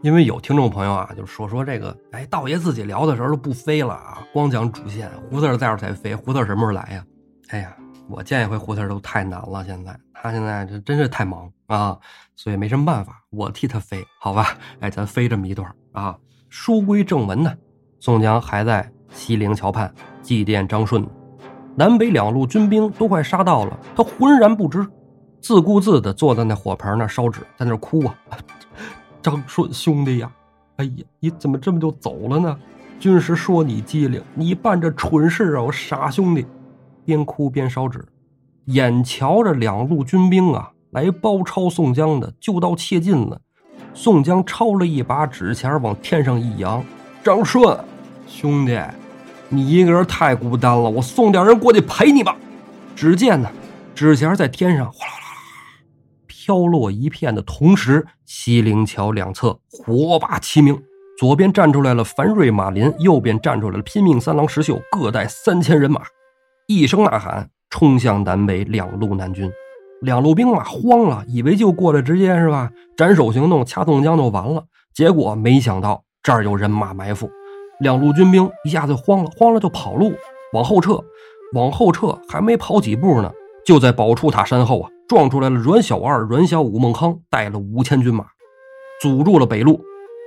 [0.01, 7.05] 因为有听众朋友啊，就说说这个，哎，道爷自己聊的时候都不飞了啊，光讲主线，胡子在这才飞，胡子什么时候来呀？
[7.47, 7.73] 哎呀，
[8.09, 11.97] 我见一回胡子都太难了，现在他现在这真是太忙啊，
[12.35, 14.57] 所以没什么办法，我替他飞，好吧？
[14.81, 16.17] 哎，咱飞这么一段啊，
[16.49, 17.55] 书归正文呢。
[17.99, 21.05] 宋江还在西陵桥畔祭奠张顺，
[21.75, 24.85] 南北两路军兵都快杀到了，他浑然不知，
[25.41, 28.15] 自顾自地坐在那火盆那烧纸，在那哭啊！
[29.21, 30.31] 张顺兄弟呀，
[30.77, 32.57] 哎呀，你怎么这么就走了呢？
[32.99, 35.61] 军师说你机灵，你办这蠢事啊！
[35.63, 36.45] 我傻兄弟，
[37.05, 38.03] 边哭边烧纸，
[38.65, 43.39] 眼瞧着两路军兵啊来包抄宋江的，就到切近了。
[43.93, 46.83] 宋江抄了一把纸钱往天上一扬。
[47.27, 47.77] 张顺，
[48.25, 48.79] 兄弟，
[49.49, 52.37] 你一个人太孤单了，我送点人过去陪你吧。
[52.95, 53.51] 只见呢，
[53.93, 55.27] 纸钱在天上哗啦啦
[56.25, 60.81] 飘落一片的同时，西陵桥两侧火把齐鸣，
[61.19, 66.03] 左边站出来了樊瑞、马林，右边站出来了拼命三郎石秀，各带三千人马，
[66.69, 69.51] 一声呐喊，冲向南北两路南军。
[69.99, 74.63] 两路兵马慌了，以为就过来直接是吧，斩首行动，掐宋江就完了。
[74.93, 76.05] 结果没想到。
[76.27, 77.31] 这儿有人马埋伏，
[77.79, 80.11] 两路军兵一下子慌了，慌了就跑路，
[80.51, 81.01] 往后撤，
[81.53, 83.31] 往后撤，还没跑几步呢，
[83.65, 88.25] 就在宝柱塔山后啊，撞出来了阮小二、阮小五、孟康带了五千军马，
[89.01, 89.81] 阻住了北路。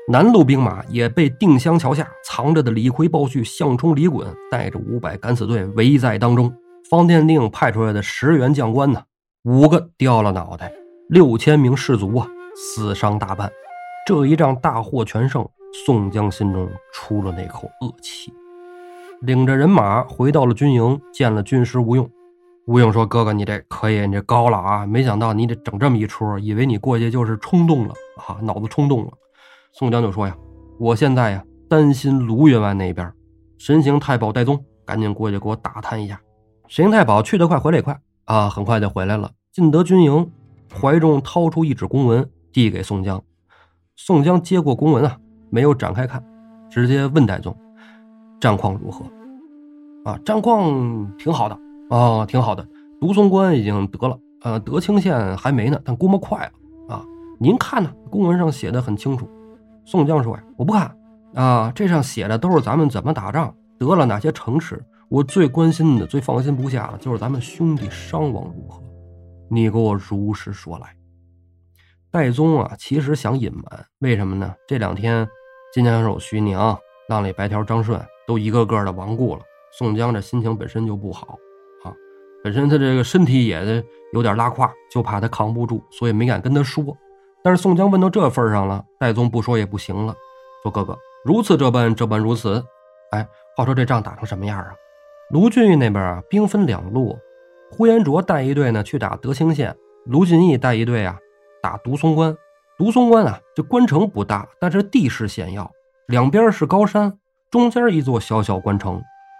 [0.08, 6.50] 南路兵马也被定襄桥下藏着的李逵、鲍旭、项冲、李衮带着五百敢死队围在当中。
[6.88, 9.02] 方天定派出来的十员将官呢，
[9.44, 10.72] 五个掉了脑袋，
[11.10, 13.52] 六千名士卒啊死伤大半。
[14.06, 15.46] 这一仗大获全胜。
[15.72, 18.32] 宋江心中出了那口恶气，
[19.20, 22.08] 领着人马回到了军营，见了军师吴用。
[22.66, 24.86] 吴用说：“哥哥，你这可以，你这高了啊！
[24.86, 29.10] 没想到你得整这么一出，以为你过去就是冲动了啊，脑子冲动了。”
[29.72, 30.36] 宋江就说：“呀，
[30.78, 33.12] 我现在呀担心卢员外那边，
[33.58, 36.20] 神行太保戴宗，赶紧过去给我打探一下。”
[36.68, 39.30] 神行太保去得快，回来也快啊，很快就回来了。
[39.52, 40.30] 进得军营，
[40.80, 43.20] 怀中掏出一纸公文，递给宋江。
[43.96, 45.18] 宋江接过公文啊。
[45.50, 46.24] 没有展开看，
[46.70, 47.54] 直接问戴宗
[48.40, 49.04] ：“战况如何？”
[50.04, 51.58] 啊，战况挺好的
[51.90, 52.66] 啊，挺好的。
[52.98, 57.04] 独松关已经得了，呃，德清县还没呢，但估摸快了啊。
[57.38, 57.92] 您看呢？
[58.10, 59.28] 公文上写的很清楚。
[59.84, 60.96] 宋江说：“呀，我不看
[61.34, 64.82] 啊，这上写的都是咱们怎么打仗，得了哪些城池。
[65.10, 68.82] 我最关心的、最放心不下的，就是咱们兄弟伤亡如何。
[69.50, 70.94] 你给我如实说来。”
[72.10, 74.54] 戴宗啊，其实想隐瞒，为什么呢？
[74.66, 75.28] 这两天。
[75.72, 76.58] 金枪手徐宁、
[77.08, 81.38] 浪里白条张顺都一个个的亡故了，宋江这心情本身就不好
[81.84, 81.94] 啊，
[82.42, 86.84] 本身他这个身体也有点拉胯，就怕他扛不住，所以没敢跟他说。
[87.42, 90.14] 但是宋江问到这份上了，戴宗不说也不行了，
[90.62, 92.62] 说：“哥哥如此这般，这般如此。”
[93.12, 94.74] 哎，话说这仗打成什么样啊？
[95.30, 97.16] 卢俊义那边啊，兵分两路，
[97.70, 101.18] 呼延灼带一队呢去打德清县，卢俊义带一队啊
[101.62, 102.36] 打独松关。
[102.80, 105.70] 独松关啊，这关城不大，但是地势险要，
[106.08, 107.12] 两边是高山，
[107.50, 108.94] 中间一座小小关城。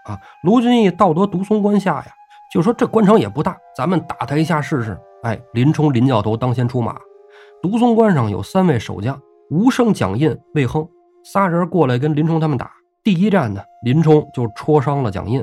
[0.05, 2.07] 啊，卢俊义到得独松关下呀，
[2.53, 4.95] 就说这关城也不大，咱们打他一下试试。
[5.23, 6.95] 哎，林冲、林教头当先出马。
[7.63, 10.87] 独松关上有三位守将，吴胜、蒋印、魏亨，
[11.25, 12.71] 仨人过来跟林冲他们打。
[13.03, 15.41] 第一战呢，林冲就戳伤了蒋印，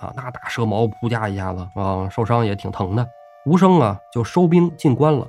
[0.00, 3.06] 啊，那大蛇矛扑加一下子啊，受伤也挺疼的。
[3.44, 5.26] 吴生啊，就收兵进关了，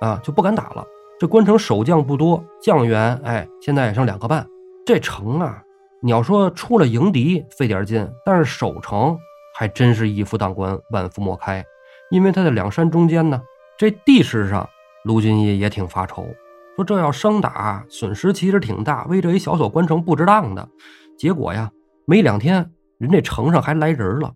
[0.00, 0.86] 啊，就不敢打了。
[1.18, 4.46] 这关城守将不多，将员哎，现在也剩两个半。
[4.84, 5.62] 这城啊，
[6.00, 9.16] 你要说出了迎敌费点劲，但是守城
[9.56, 11.64] 还真是一夫当关，万夫莫开。
[12.10, 13.40] 因为他在两山中间呢，
[13.78, 14.68] 这地势上，
[15.04, 16.26] 卢俊义也挺发愁，
[16.74, 20.68] 说这要生打，损失其实挺大，为这一小小关城不值当的。
[21.16, 21.70] 结果呀，
[22.04, 24.32] 没两天，人这城上还来人了，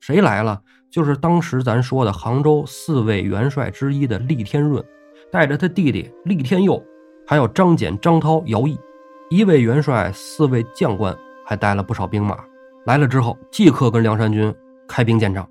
[0.00, 0.60] 谁来了？
[0.92, 4.84] 就是当时咱说的杭州四位元帅之一的厉天润，
[5.30, 6.82] 带着他弟弟厉天佑，
[7.26, 8.78] 还有张简、张涛、姚毅，
[9.30, 12.38] 一位元帅，四位将官，还带了不少兵马。
[12.86, 14.54] 来了之后，即刻跟梁山军
[14.86, 15.48] 开兵见仗。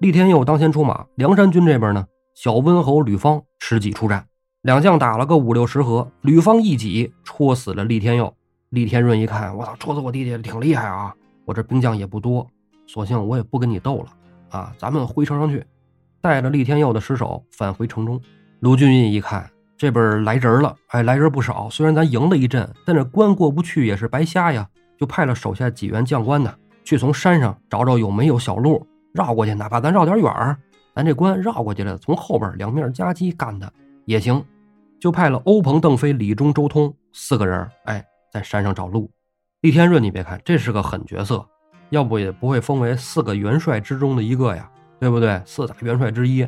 [0.00, 4.26] 厉天佑当先出马，梁山军这边呢，小温侯吕方持戟出战，
[4.62, 8.34] 两将打了个五六十合，吕方一戟戳死了厉天佑。
[8.70, 11.14] 厉天润一看，我操，戳死我弟弟挺厉害啊！
[11.46, 12.46] 我这兵将也不多，
[12.86, 14.06] 索性我也不跟你斗了
[14.50, 14.74] 啊！
[14.78, 15.64] 咱们回城上去，
[16.20, 18.20] 带着厉天佑的尸首返回城中。
[18.60, 21.70] 卢俊义一看，这边来人了，哎，来人不少。
[21.70, 24.68] 虽然咱赢了一阵，但这关过不去也是白瞎呀，
[24.98, 26.52] 就派了手下几员将官呢，
[26.84, 28.84] 去从山上找找有没有小路。
[29.12, 30.56] 绕过去，哪怕咱绕点远儿，
[30.94, 33.70] 咱这关绕过去了，从后边两面夹击干他
[34.04, 34.44] 也行。
[35.00, 39.08] 就派了欧鹏、邓飞、李忠、周通四个人，哎，在山上找路。
[39.60, 41.46] 厉天润，你别看这是个狠角色，
[41.90, 44.68] 要不也不会封为四个元帅之中的一个呀，
[44.98, 45.40] 对不对？
[45.46, 46.44] 四大元帅之一，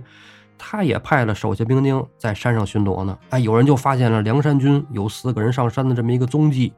[0.62, 3.18] 他也派了手下兵丁在山上巡逻呢。
[3.30, 6.72] 哎，有人就发现了梁山军有四个人上山的这么一个踪迹。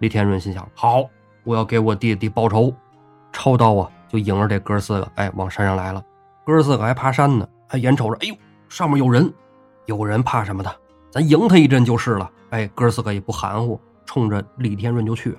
[0.00, 1.08] 李天润心想：好，
[1.42, 2.72] 我要给我弟弟报仇，
[3.32, 3.90] 抄刀啊！
[4.08, 6.04] 就迎着这哥四个，哎，往山上来了。
[6.44, 8.36] 哥四个还爬山呢，还眼瞅着，哎呦，
[8.68, 9.32] 上面有人，
[9.86, 10.70] 有人怕什么的？
[11.10, 12.30] 咱迎他一阵就是了。
[12.50, 15.38] 哎，哥四个也不含糊，冲着李天润就去了。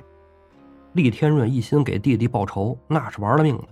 [0.94, 3.68] 李天润一心给弟弟报仇，那是玩了命的，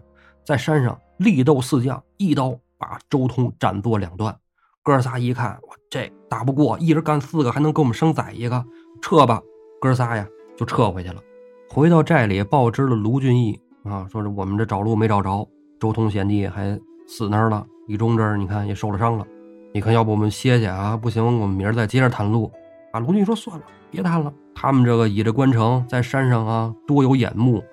[0.46, 4.36] 在山上力斗四将，一刀把周通斩作两段。
[4.84, 8.66] 哥仨一看，我这打不过，一人干四个，还能给我们生崽一个，
[9.02, 9.42] 撤吧。
[9.80, 11.22] 哥仨呀，就撤回去了。
[11.70, 13.58] 回到寨里，报知了卢俊义。
[13.86, 15.48] 啊，说是我们这找路没找着，
[15.80, 19.26] 周通贤弟还死那儿了，李忠这儿你看也受了伤了，
[19.74, 20.98] 你看要不我们歇歇啊？
[20.98, 22.52] 不行，我们明儿再接着探路。
[22.92, 24.34] 啊，卢俊义说算了，别探了。
[24.54, 27.64] 他们这个倚着关城在山上啊，多有眼目，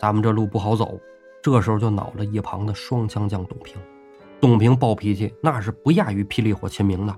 [0.00, 0.98] 咱们这路不好走。
[1.42, 3.76] 这时候就恼了一旁的双枪将董平，
[4.40, 7.16] 董平暴脾气，那是不亚于霹雳火秦明的，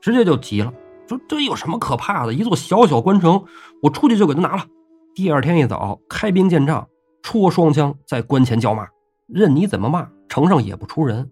[0.00, 0.72] 直接就急了，
[1.08, 2.34] 说这有什么可怕的？
[2.34, 3.44] 一座小小关城，
[3.82, 4.66] 我出去就给他拿了。
[5.14, 6.88] 第二天一早开兵见仗。
[7.24, 8.84] 戳双枪在关前叫骂，
[9.28, 11.30] 任你怎么骂，城上也不出人。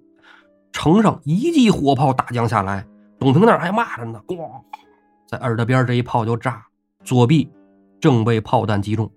[0.71, 2.87] 城上一记火炮大将下来，
[3.19, 4.49] 董平那儿还骂着呢，咣，
[5.27, 6.65] 在耳朵边这一炮就炸，
[7.03, 7.51] 左臂
[7.99, 9.11] 正被炮弹击中。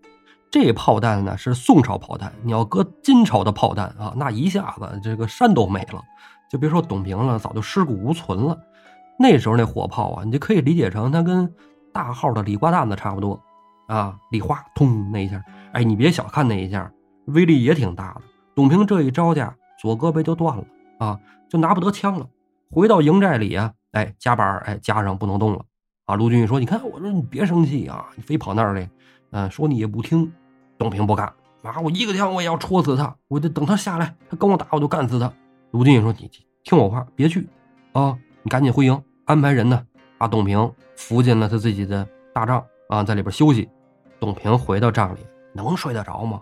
[0.53, 5.99] 这炮弹呢是宋朝炮弹，你要搁金朝的炮弹啊，那一下子这个山都没了，
[6.47, 8.55] 就别说董平了，早就尸骨无存了。
[9.17, 11.51] 那时候那火炮啊，你就可以理解成它跟
[11.91, 13.41] 大号的礼瓜弹子差不多。
[13.87, 14.15] 啊！
[14.29, 16.89] 礼花通那一下，哎，你别小看那一下，
[17.25, 18.21] 威力也挺大的。
[18.55, 20.63] 董平这一招架，左胳膊就断了
[20.99, 22.27] 啊，就拿不得枪了。
[22.71, 25.65] 回到营寨里啊，哎，夹板哎，夹上不能动了。
[26.05, 28.89] 啊，卢俊义说：“你看，我说你别生气啊，你非跑那儿来，
[29.31, 30.31] 嗯，说你也不听。”
[30.77, 31.25] 董平不干，
[31.63, 35.31] 啊，我一个枪我也要戳死他，我得等他下来，他跟我打，我就干死他。
[35.71, 36.29] 卢俊义说：“你
[36.63, 37.47] 听我话，别去
[37.93, 39.83] 啊，你赶紧回营，安排人呢，
[40.17, 43.67] 把董平扶进了他自己的大帐。”啊，在里边休息。
[44.19, 45.19] 董平回到帐里，
[45.51, 46.41] 能睡得着吗？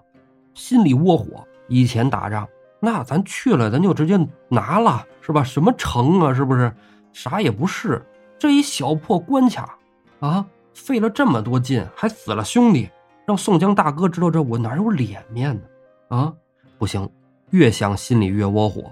[0.53, 1.47] 心里窝火。
[1.69, 2.45] 以前打仗，
[2.81, 5.43] 那咱去了，咱就直接拿了，是吧？
[5.43, 6.73] 什么城啊，是不是？
[7.13, 8.05] 啥也不是。
[8.37, 9.77] 这一小破关卡，
[10.19, 12.89] 啊，费了这么多劲，还死了兄弟，
[13.25, 15.61] 让宋江大哥知道这，我哪有脸面呢？
[16.09, 16.33] 啊，
[16.77, 17.09] 不行，
[17.51, 18.83] 越想心里越窝火。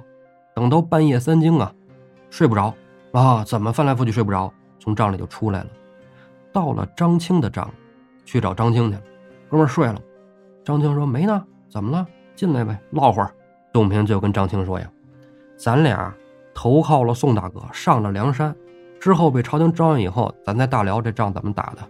[0.54, 1.74] 等到半夜三更啊，
[2.30, 2.74] 睡不着
[3.12, 4.52] 啊，怎么翻来覆去睡不着？
[4.80, 5.68] 从帐里就出来了。
[6.54, 7.70] 到了张青的帐，
[8.26, 9.02] 去找张青去了。
[9.50, 10.00] 哥们睡了。
[10.63, 12.06] 张青说：“没呢，怎么了？
[12.36, 13.32] 进来呗，唠会儿。”
[13.74, 14.89] 董平就跟张青说：“呀，
[15.58, 16.13] 咱俩
[16.54, 18.56] 投靠了宋大哥，上了梁山，
[19.00, 21.82] 之后被朝廷招安以后，咱在大辽这仗怎么打的？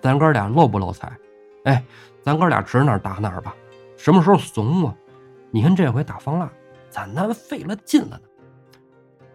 [0.00, 1.10] 咱哥俩露不露财？
[1.64, 1.82] 哎，
[2.22, 3.54] 咱哥俩指哪打哪吧。
[3.96, 4.94] 什么时候怂啊？
[5.50, 6.50] 你看这回打方腊，
[6.88, 8.20] 咱那费了劲了呢。”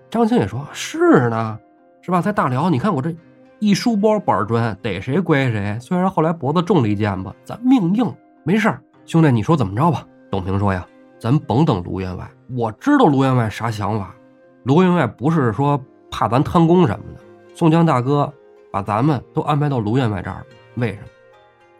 [0.09, 1.59] 张青也说：“是呢，
[2.01, 2.21] 是吧？
[2.21, 3.15] 在大辽，你看我这。”
[3.59, 5.77] 一书包板砖，逮谁归谁。
[5.79, 8.13] 虽然后来脖子中了一箭吧，咱命硬，
[8.43, 8.81] 没事儿。
[9.05, 10.05] 兄弟，你说怎么着吧？
[10.29, 10.85] 董平说呀，
[11.17, 12.29] 咱甭等卢员外。
[12.49, 14.13] 我知道卢员外啥想法。
[14.63, 17.21] 卢员外不是说怕咱贪功什么的。
[17.55, 18.31] 宋江大哥
[18.71, 20.45] 把咱们都安排到卢员外这儿，
[20.75, 21.07] 为什么？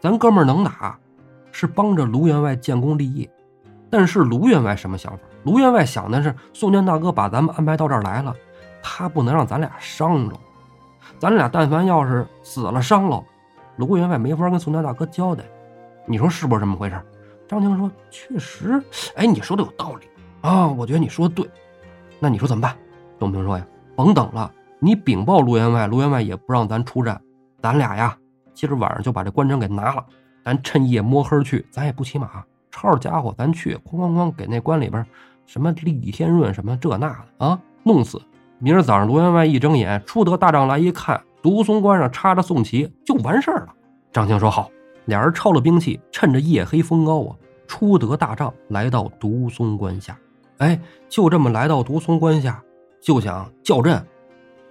[0.06, 0.96] 咱哥们儿能打，
[1.52, 3.28] 是帮着卢员外建功立业。
[3.90, 5.20] 但是卢员外什么想法？
[5.42, 8.32] 卢员外想的是，宋江大哥把咱们安排到这儿来了，
[8.84, 10.36] 他不能让咱俩伤着。
[11.18, 13.24] 咱俩但凡要是死了伤了，
[13.78, 15.44] 卢员外没法跟宋江大哥交代，
[16.06, 17.02] 你说是不是这么回事？
[17.48, 18.80] 张青说：“确实，
[19.16, 20.06] 哎，你说的有道理。
[20.42, 21.50] 啊，我觉得你说的对。
[22.20, 22.78] 那你说怎么办？
[23.18, 27.20] 董平说呀，甭等了，你禀报卢员外，卢员外也不让咱出战，
[27.60, 28.16] 咱俩呀，
[28.56, 30.04] 今儿晚上就把这关城给拿了，
[30.44, 35.06] 咱趁夜摸黑去，咱也不骑马，抄着家伙咱去，哐哐哐给那关里边
[35.46, 38.20] 什么李天润什么这那的啊，弄死。
[38.58, 43.74] 明儿早上卢员外一睁眼，出得大帐来一看，独松关上插着宋旗，就完事儿了。
[44.14, 44.72] 张青说好，
[45.06, 47.36] 俩人抄了兵器，趁着夜黑风高啊，
[47.68, 50.18] 出得大帐，来到独松关下。
[50.60, 50.80] 哎，
[51.10, 52.64] 就这么来到独松关下，
[53.02, 54.02] 就想叫阵。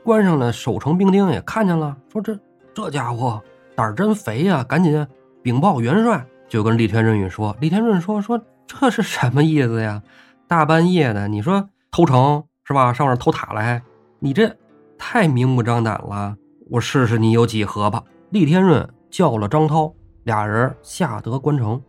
[0.03, 2.39] 关上的守城兵丁也看见了，说这
[2.75, 3.41] 这家伙
[3.75, 5.07] 胆儿真肥呀，赶紧
[5.43, 6.27] 禀报元帅。
[6.49, 10.03] 就跟厉天润宇说，厉天润说说这是什么意思呀？
[10.47, 12.93] 大半夜的，你说偷城是吧？
[12.93, 13.83] 上面偷塔来，
[14.21, 14.55] 你这
[14.97, 16.37] 太明目张胆了。
[16.71, 18.03] 我试试你有几何吧。
[18.31, 21.83] 厉天润叫了张涛，俩人下得关城。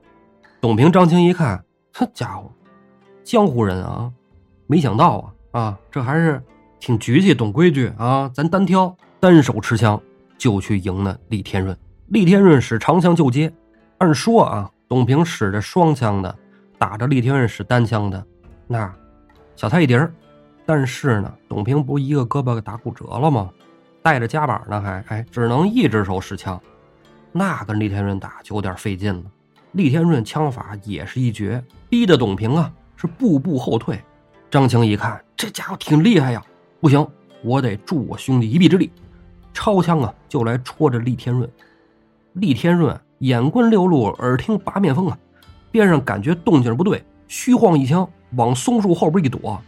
[0.62, 2.52] 董平、张青一看，这家伙。
[3.24, 4.12] 江湖人啊，
[4.68, 5.18] 没想到
[5.52, 6.42] 啊啊，这还是
[6.80, 8.30] 挺局气、懂规矩啊！
[8.34, 10.02] 咱单挑，单手持枪
[10.46, 11.76] 就去赢了厉天润。
[12.10, 13.52] 厉天润使长枪就接，
[13.98, 16.38] 按说啊，董平使着双枪的
[16.78, 18.24] 打着厉天润使单枪的，
[18.68, 18.94] 那
[19.56, 20.14] 小菜一碟儿。
[20.68, 23.50] 但是呢，董平不一个胳膊给打骨折了吗？
[24.04, 26.62] 带着夹板呢，还哎，只能一只手使枪，
[27.32, 29.24] 那跟厉天润打就有点费劲了。
[29.72, 32.72] 厉天润枪法也是一绝，逼得董平啊。
[32.96, 34.00] 是步步后退，
[34.52, 36.44] 张青一看这家伙挺厉害呀，
[36.80, 37.04] 不行，
[37.44, 38.92] 我得助我兄弟一臂之力，
[39.56, 41.50] 抄枪啊就来戳着厉天润。
[42.34, 45.18] 厉天润眼观六路，耳听八面风啊，
[45.72, 49.60] 边上感觉动静不对，虚晃一枪往松树后边一躲，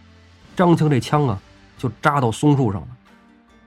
[0.55, 1.41] 张青这枪啊
[1.77, 2.87] 就扎到松树上了。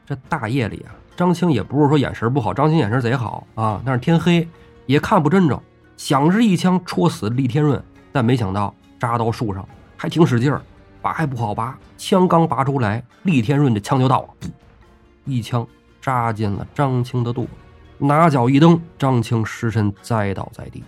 [0.06, 4.46] 这大夜里啊，张青也不是说眼神不好，张青眼神贼好啊，但是天黑
[4.86, 5.60] 也看不真着，
[5.96, 8.72] 想是一枪戳死厉天润，但没想到。
[8.98, 9.66] 扎到树上，
[9.96, 10.60] 还挺使劲儿，
[11.00, 11.78] 拔还不好拔。
[11.96, 14.28] 枪刚拔出来，厉天润的枪就到了，
[15.24, 15.66] 一枪
[16.00, 17.50] 扎进了张青的肚子，
[17.98, 20.82] 拿脚一蹬，张青失身栽倒在地。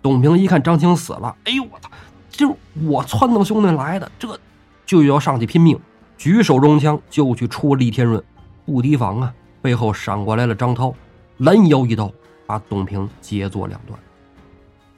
[0.00, 1.90] 董平一看张青死了，哎呦我操！
[2.30, 4.38] 就我撺掇兄弟来的，这
[4.84, 5.78] 就要上去拼命，
[6.16, 8.22] 举手中枪就去戳厉天润，
[8.66, 10.94] 不提防啊，背后闪过来了张涛，
[11.38, 12.10] 拦腰一刀
[12.46, 13.98] 把董平截作两段。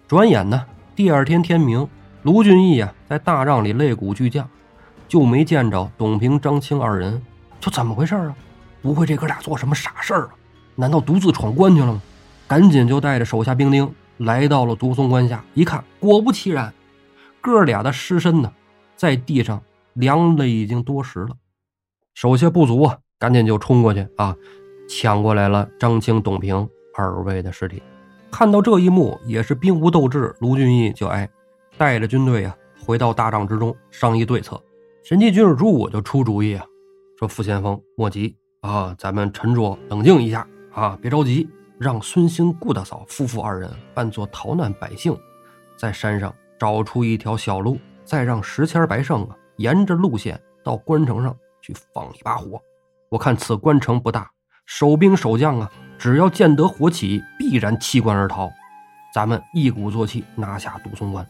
[0.09, 1.89] 转眼呢，第二天天明。
[2.23, 4.49] 卢俊义啊，在大帐里擂鼓巨将，
[5.07, 7.23] 就没见着董平、张青二人，
[7.61, 8.35] 就怎么回事啊？
[8.83, 10.31] 不会这哥俩做什么傻事儿啊？
[10.75, 12.03] 难道独自闯关去了吗？
[12.47, 16.73] 赶紧就带着手下兵丁来到了独松关下，一看，果不其然，
[17.41, 18.53] 哥俩的尸身呢，
[18.97, 19.63] 在地上
[19.95, 21.31] 凉了已经多时了。
[22.15, 24.37] 手下不足啊，赶紧就冲过去啊，
[24.89, 27.83] 抢过来了张青、董平二位的尸体。
[28.31, 31.29] 看到这一幕，也是兵无斗志，卢俊义就哎。
[31.79, 32.57] 带着军队啊，
[32.87, 34.59] 回到大帐之中商议对策。
[35.05, 36.65] 神机军师朱武就出主意啊，
[37.19, 38.35] 说：“傅先锋莫急
[38.67, 41.49] 啊，咱们沉着冷静一下啊，别着急，
[41.79, 45.17] 让孙兴、顾大嫂夫妇二人扮作逃难百姓，
[45.77, 52.61] 在山上找出一条小路，再让石谦、白胜啊沿着路线到关城上去放一把火。
[53.09, 54.29] 我看此关城不大，
[54.67, 58.51] 守兵守将啊，只要见得火起，必然弃关而逃。
[59.15, 61.27] 咱们一鼓作气拿下独松关。”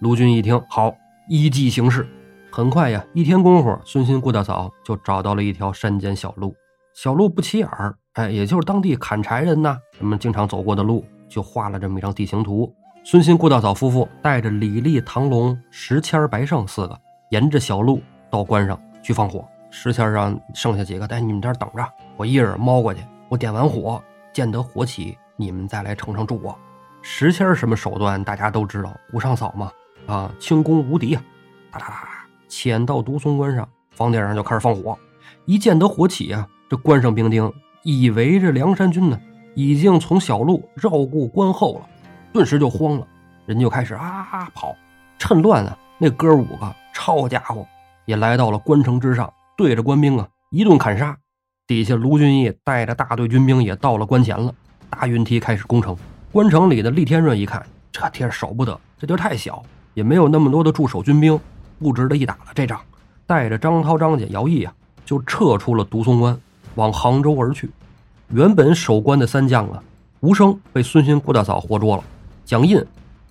[0.00, 0.94] 卢俊一听，好，
[1.28, 2.08] 依计行事。
[2.50, 6.56] 很快呀，一天功夫，孙新顾大嫂就找到了一条山间小路。
[7.00, 12.74] 小路不起眼儿，哎，也就是当地砍柴人呐，人们经常走过的路，就画了这么一张地形图。
[13.04, 19.46] 孙新顾大嫂夫妇带着李丽、唐龙、石谦、白胜四个，沿着小路到关上去放火。
[19.70, 26.58] 石谦让剩下几个在你们这儿等着，我一人猫过去，我点完火，见得火起，你们再来城上助我。
[27.00, 29.70] 石谦什么手段，大家都知道，无上嫂嘛。
[30.08, 31.22] 啊，轻功无敌啊！
[31.70, 32.08] 哒哒哒，
[32.48, 34.98] 潜到独松关上房顶上就开始放火。
[35.44, 37.52] 一见得火起啊，这关上兵丁
[37.82, 39.18] 以为这梁山军呢
[39.54, 41.86] 已经从小路绕过关后了，
[42.32, 43.06] 顿时就慌了，
[43.46, 44.74] 人就开始啊跑。
[45.18, 47.66] 趁乱啊，那哥五个抄家伙
[48.04, 51.16] 也来到了关城之上，对着官兵啊一顿砍杀。
[51.66, 54.54] 底下卢俊义带着大队军兵也到了关前了，
[54.88, 55.96] 大云梯开始攻城。
[56.30, 59.62] 关城里的厉天润一看，这地儿守不得，这地儿太小。
[59.94, 61.36] 也没有那么多的驻守军兵，
[61.80, 62.52] 不值得一打了。
[62.54, 62.80] 这仗，
[63.26, 64.72] 带着张涛、张简、姚毅啊，
[65.04, 66.38] 就撤出了独松关，
[66.78, 67.68] 往杭州而去。
[68.28, 69.82] 原本守关的三将啊，
[70.20, 72.04] 吴生被孙勋、顾大嫂活捉了，
[72.44, 72.80] 蒋印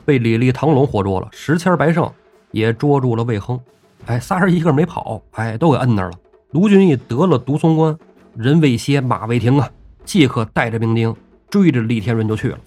[0.04, 2.12] 被李立、唐龙活捉了，石谦、白胜
[2.52, 3.58] 也捉住了魏亨。
[4.06, 6.18] 哎，仨人一个没跑，哎，都给摁那儿了。
[6.52, 7.98] 卢俊义得了独松关，
[8.36, 9.70] 人未歇，马未停啊，
[10.04, 11.16] 即刻带着兵丁
[11.50, 12.60] 追着厉天润就去了。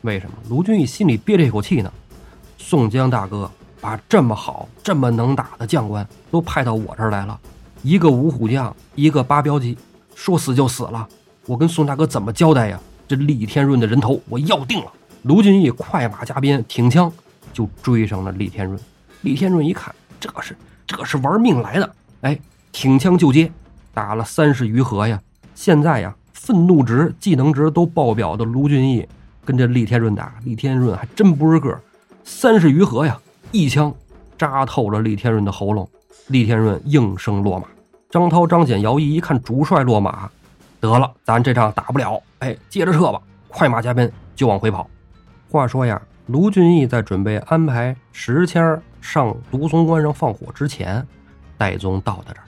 [0.00, 0.36] 为什么？
[0.48, 1.92] 卢俊义心里憋着一口气呢。
[2.56, 7.38] 宋江大哥把这么好、这么能打的将官都派到我这儿来了，
[7.82, 9.76] 一个五虎将，一个八标骑，
[10.14, 11.08] 说死就死了，
[11.46, 12.80] 我跟宋大哥怎么交代呀？
[13.06, 14.90] 这厉天润的人头我要定了。
[15.24, 17.12] 卢俊义快马加鞭，挺枪
[17.52, 18.78] 就追上了厉天润。
[19.22, 20.56] 厉天润一看，这是
[20.86, 22.38] 这是玩命来的，哎，
[22.72, 23.50] 挺枪就接，
[23.92, 25.20] 打了三十余合呀。
[25.54, 29.06] 现在呀，愤怒值、技能值都爆表的卢俊义
[29.44, 31.78] 跟这厉天润打，厉天润还真不是个
[32.24, 33.18] 三十余合呀，
[33.52, 33.94] 一枪
[34.38, 35.88] 扎透了厉天润的喉咙，
[36.28, 37.66] 厉天润应声落马。
[38.14, 40.30] 张涛、张简、姚毅一看主帅落马，
[40.78, 44.88] 得了，咱这仗打不了，哎，接着撤吧，快马加鞭就往回跑。
[45.50, 51.04] 话说呀，卢俊义在准备安排石谦上独松关上放火之前，
[51.58, 52.44] 戴宗到的这儿。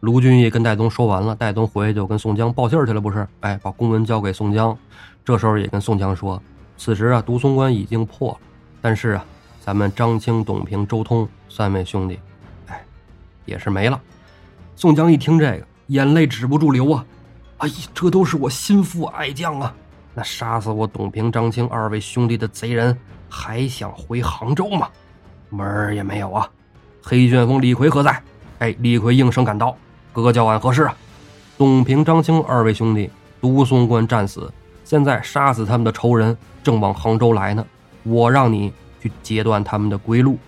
[0.00, 3.28] 卢俊义跟戴宗说完了，戴宗回去就跟宋江报信去了，不是？
[3.40, 4.74] 哎，把公文交给宋江。
[5.22, 6.42] 这时候也跟宋江说，
[6.78, 8.38] 此时啊，独松关已经破了，
[8.80, 9.22] 但是啊，
[9.60, 12.18] 咱们张青、董平、周通三位兄弟，
[12.68, 12.82] 哎，
[13.44, 14.00] 也是没了。
[14.74, 17.04] 宋江一听这个，眼泪止不住流啊！
[17.58, 19.72] 哎呀，这都是我心腹爱将啊！
[20.14, 22.96] 那杀死我董平、张青二位兄弟的贼人，
[23.28, 24.88] 还想回杭州吗？
[25.50, 26.48] 门儿也没有啊！
[27.02, 28.22] 黑旋风李逵何在？
[28.58, 29.76] 哎，李逵应声赶到。
[30.12, 30.96] 哥哥叫俺何事啊？
[31.56, 33.08] 董平、张青二位兄弟
[33.40, 34.52] 独松关战死，
[34.84, 37.64] 现在杀死他们的仇人正往杭州来呢。
[38.02, 40.38] 我让你去截断他们的归路，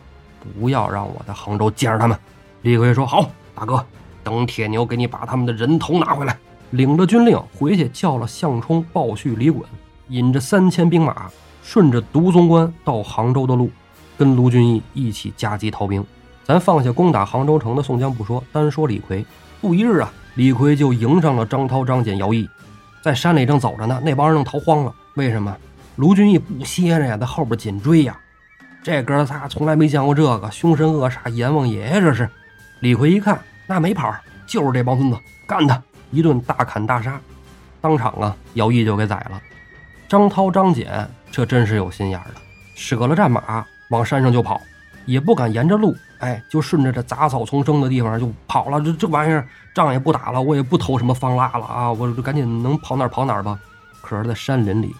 [0.58, 2.18] 不要让我在杭州见着他们。
[2.62, 3.84] 李逵说：“好，大哥，
[4.24, 6.36] 等铁牛给你把他们的人头拿回来。”
[6.72, 9.62] 领着军令回去叫了项冲、鲍旭、李衮，
[10.08, 11.30] 引着三千兵马，
[11.62, 13.70] 顺着独松关到杭州的路，
[14.18, 16.04] 跟卢俊义一起夹击逃兵。
[16.42, 19.24] 咱放下攻打杭州城的宋江不说，单说李逵。
[19.60, 22.48] 不一日啊，李逵就迎上了张涛、张简、姚毅，
[23.02, 24.00] 在山里正走着呢。
[24.04, 24.92] 那帮人正逃荒了。
[25.14, 25.56] 为什么？
[25.94, 28.18] 卢俊义不歇着呀，在后边紧追呀。
[28.82, 32.00] 这哥仨从来没见过这个凶神恶煞阎王爷呀！
[32.00, 32.28] 这是。
[32.80, 34.14] 李逵一看，那没跑，
[34.46, 35.82] 就是这帮孙子，干他！
[36.10, 37.20] 一顿大砍大杀，
[37.80, 39.40] 当场啊，姚毅就给宰了。
[40.08, 42.34] 张涛、张俭这真是有心眼的，
[42.74, 44.60] 舍了战马往山上就跑，
[45.06, 45.94] 也不敢沿着路。
[46.20, 48.80] 哎，就顺着这杂草丛生的地方就跑了。
[48.80, 51.92] 这这玩意儿仗也不打了，我也不偷什么方腊了啊！
[51.92, 53.58] 我就赶紧能跑哪儿跑哪儿吧。
[54.00, 54.94] 可是，在山林里，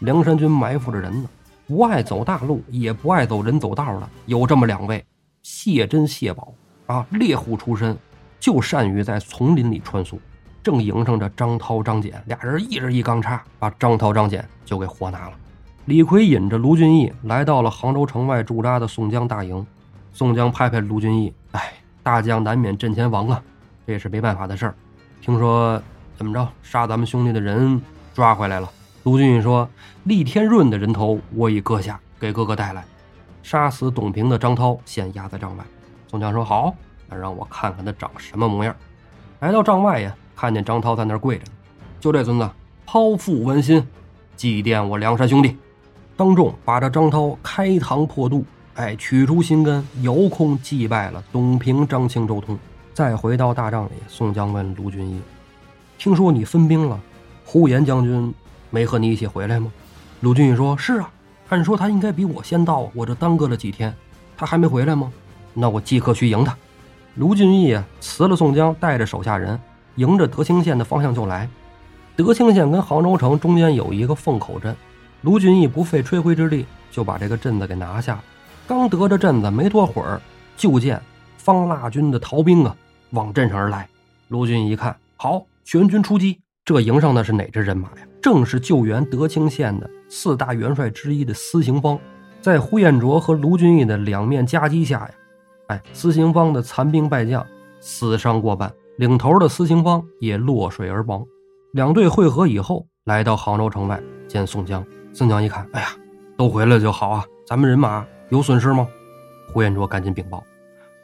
[0.00, 1.28] 梁山军埋伏着人呢，
[1.66, 4.08] 不爱走大路，也不爱走人走道的。
[4.26, 5.02] 有这么两位，
[5.42, 6.52] 谢珍、谢宝
[6.86, 7.96] 啊，猎户出身，
[8.38, 10.18] 就善于在丛林里穿梭。
[10.62, 15.32] 正迎上着张涛、张俭俩人，一人一钢叉，把张涛、张俭就给活拿了。
[15.84, 19.64] 李逵引着卢俊义来到了杭州城外驻扎的宋江大营。
[20.12, 23.40] 宋江拍拍卢俊义：“哎，大将难免阵前亡啊，
[23.86, 24.74] 这也是没办法的事儿。
[25.20, 25.80] 听说
[26.16, 27.80] 怎么着，杀咱们兄弟的人
[28.12, 28.68] 抓回来了。”
[29.04, 29.68] 卢俊义说
[30.02, 32.84] ：“厉天润的人头我已割下，给哥哥带来。
[33.44, 35.64] 杀死董平的张涛现押在帐外。”
[36.10, 36.74] 宋江说：“好，
[37.14, 38.74] 让我看看他长什么模样。”
[39.40, 41.44] 来到帐外呀，看见张涛在那儿跪着。
[42.00, 42.50] 就这孙子，
[42.86, 43.86] 剖腹剜心，
[44.36, 45.56] 祭奠我梁山兄弟，
[46.16, 48.44] 当众把这张涛开膛破肚。
[48.74, 52.58] 哎，取出心肝，遥控祭拜了董平、张清、周通。
[52.92, 55.20] 再回到大帐里，宋江问卢俊义
[55.98, 57.00] ：“听说你分兵了，
[57.44, 58.34] 呼延将军
[58.70, 59.72] 没和你一起回来吗？”
[60.20, 61.10] 卢俊义说：“是啊，
[61.48, 63.94] 按说他应该比我先到，我这耽搁了几天，
[64.36, 65.10] 他还没回来吗？
[65.54, 66.54] 那我即刻去迎他。”
[67.16, 69.58] 卢俊义啊，辞了宋江，带着手下人，
[69.94, 71.48] 迎着德清县的方向就来。
[72.14, 74.76] 德清县跟杭州城中间有一个凤口镇，
[75.22, 78.24] 卢俊义不费吹灰之力就把这个镇子给拿下了。
[78.66, 80.20] 刚得着镇子没多会儿，
[80.58, 81.00] 就见
[81.38, 82.76] 方腊军的逃兵啊
[83.10, 83.88] 往镇上而来。
[84.28, 86.38] 卢俊义一看，好，全军出击。
[86.66, 88.06] 这营上的是哪支人马呀？
[88.20, 91.98] 正是救援德清县的四大元帅之一的司行方。
[92.42, 95.10] 在呼延灼和卢俊义的两面夹击下呀，
[95.68, 97.44] 哎，司行方的残兵败将，
[97.80, 101.24] 死伤过半，领头的司行方也落水而亡。
[101.72, 104.84] 两队会合以后，来到杭州城外见宋江。
[105.12, 105.88] 宋江一看，哎呀，
[106.36, 108.06] 都回来就好啊，咱们人马。
[108.28, 108.88] 有损失吗？
[109.52, 110.42] 呼延灼赶紧禀报：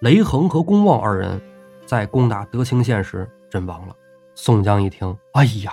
[0.01, 1.41] 雷横和公望二人
[1.87, 3.95] 在攻打德清县时阵亡了。
[4.35, 5.73] 宋江一听，哎呀，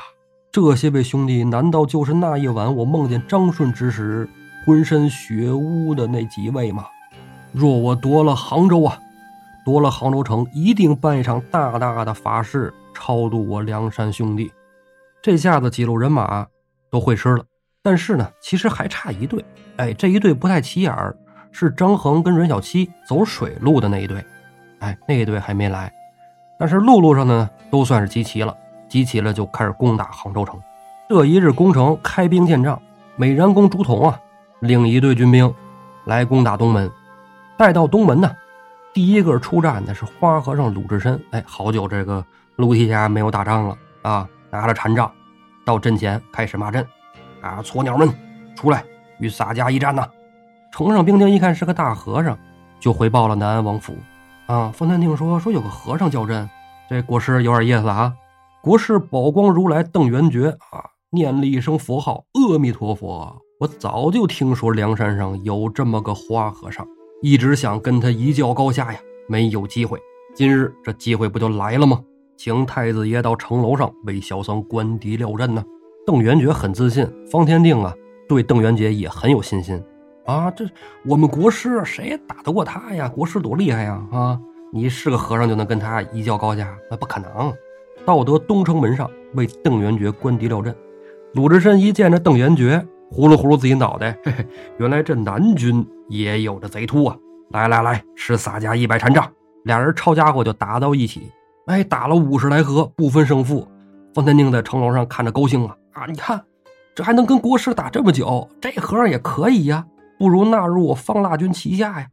[0.51, 4.29] 这些位兄弟难道就是那一晚我梦见张顺之时
[4.65, 6.85] 浑身血污的那几位吗？
[7.51, 8.99] 若我夺了杭州啊，
[9.65, 14.51] 夺了杭州城，一定办一场大大的法事，超度我梁山兄弟。
[15.21, 16.45] 这下子几路人马
[16.89, 17.43] 都会师了，
[17.81, 19.43] 但是呢，其实还差一队。
[19.77, 21.15] 哎，这一队不太起眼儿。
[21.51, 24.23] 是张衡跟阮小七走水路的那一队，
[24.81, 25.91] 哎，那一队还没来，
[26.59, 28.55] 但是陆路上呢都算是集齐了，
[28.87, 30.61] 集齐了就开始攻打杭州城。
[31.09, 32.79] 这一日攻城，开兵见仗，
[33.15, 34.19] 美髯公朱仝啊
[34.59, 35.51] 领一队军兵
[36.05, 36.89] 来攻打东门。
[37.59, 38.33] 待到东门呢，
[38.93, 41.21] 第一个出战的是花和尚鲁智深。
[41.31, 45.11] 哎，好久这个陆提辖没有打仗了啊，拿着禅杖
[45.65, 46.87] 到阵前开始骂阵
[47.41, 48.09] 啊，撮鸟们
[48.55, 48.85] 出来
[49.19, 50.07] 与洒家一战呐！
[50.71, 52.39] 城上兵丁一看是个大和尚，
[52.79, 53.93] 就回报了南安王府
[54.45, 54.71] 啊。
[54.73, 56.49] 方天定说说有个和尚叫阵，
[56.89, 58.13] 这国师有点意思啊。
[58.61, 60.95] 国师宝光如来邓元觉啊。
[61.11, 63.35] 念了一声佛号，阿弥陀佛！
[63.59, 66.87] 我早就听说梁山上有这么个花和尚，
[67.21, 69.99] 一直想跟他一较高下呀，没有机会。
[70.33, 72.01] 今日这机会不就来了吗？
[72.37, 75.61] 请太子爷到城楼上为小僧观敌料阵呢。
[76.05, 77.93] 邓元觉很自信，方天定啊，
[78.27, 79.83] 对邓元杰也很有信心
[80.25, 80.49] 啊。
[80.49, 80.65] 这
[81.05, 83.09] 我们国师谁打得过他呀？
[83.09, 84.01] 国师多厉害呀！
[84.11, 84.39] 啊，
[84.71, 86.73] 你是个和尚就能跟他一较高下？
[86.89, 87.53] 那不可能。
[88.05, 90.73] 到得东城门上为邓元觉观敌料阵。
[91.33, 94.45] 鲁智深一见着邓元觉，呼噜呼噜自己脑袋，嘿嘿，
[94.77, 97.15] 原来这南军也有着贼秃啊！
[97.51, 99.27] 来来来，吃洒家一百禅杖，
[99.65, 101.31] 俩人抄家伙就打到一起，
[101.65, 103.67] 哎，打了五十来合，不分胜负。
[104.13, 106.05] 方天定在城楼上看着高兴啊啊！
[106.07, 106.39] 你看，
[106.93, 109.85] 这还能跟国师打这么久，这和尚也可以呀，
[110.17, 112.07] 不如纳入我方腊军旗下呀。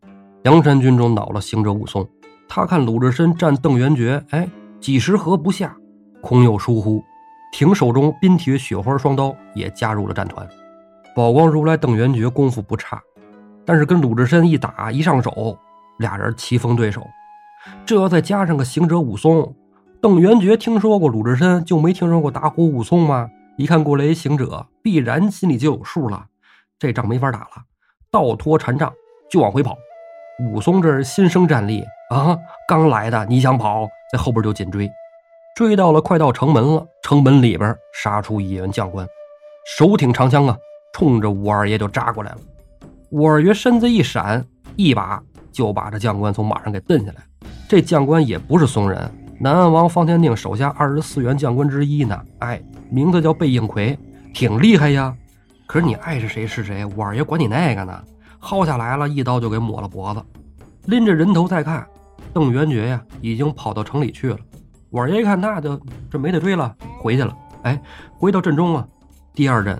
[0.44, 2.08] 梁山军中恼了行者武松，
[2.48, 4.48] 他看鲁智深战邓元觉，哎，
[4.80, 5.76] 几十合不下，
[6.22, 7.04] 空有疏忽。
[7.52, 10.46] 挺手中冰铁雪花双刀，也加入了战团。
[11.16, 13.02] 宝光如来、邓元觉功夫不差，
[13.64, 15.56] 但是跟鲁智深一打一上手，
[15.96, 17.00] 俩人棋逢对手。
[17.86, 19.56] 这要再加上个行者武松，
[20.02, 23.30] 邓元觉听说过鲁智深，就没听说过打虎武松吗？
[23.56, 26.26] 一看过来一行者，必然心里就有数了。
[26.78, 27.48] 这仗没法打了，
[28.10, 28.92] 倒拖禅杖
[29.30, 29.74] 就往回跑。
[30.38, 32.36] 武松这是新生战力啊，
[32.68, 34.86] 刚来的，你想跑，在后边就紧追。
[35.56, 36.86] 追到了，快到城门了。
[37.02, 39.08] 城门里边杀出一员将官，
[39.78, 40.58] 手挺长枪啊，
[40.96, 42.38] 冲着武二爷就扎过来了。
[43.10, 44.42] 武二爷身子一闪，
[44.76, 45.22] 一把
[45.52, 47.16] 就把这将官从马上给蹬下来。
[47.68, 48.98] 这将官也不是怂人，
[49.38, 52.18] 南安王方天定手下二十四员将官之一呢。
[52.38, 53.98] 哎，名字叫贝应奎，
[54.32, 55.14] 挺厉害呀。
[55.66, 58.02] 可是你爱是谁是谁，武二爷管你那个呢？
[58.40, 60.22] 薅下来了一刀就给抹了脖子。
[60.86, 61.86] 拎着人头再看，
[62.32, 64.38] 邓元觉呀，已经跑到城里去了。
[64.94, 65.78] 二爷一看，那就
[66.10, 67.36] 这没得追了，回去了。
[67.64, 67.78] 哎，
[68.18, 68.88] 回到阵中啊，
[69.34, 69.78] 第二阵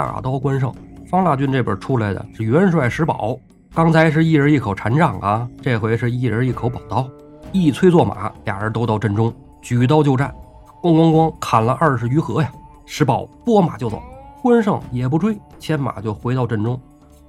[0.00, 0.72] 大刀关胜，
[1.06, 3.38] 方大军这边出来的是元帅石宝。
[3.74, 7.06] 刚才是一人一口禅杖啊，这回是一人一口宝刀。
[7.52, 9.30] 一催坐马，俩人都到阵中，
[9.60, 10.34] 举刀就战，
[10.82, 12.50] 咣咣咣砍了二十余合呀。
[12.86, 14.02] 石宝拨马就走，
[14.42, 16.80] 关胜也不追，牵马就回到阵中。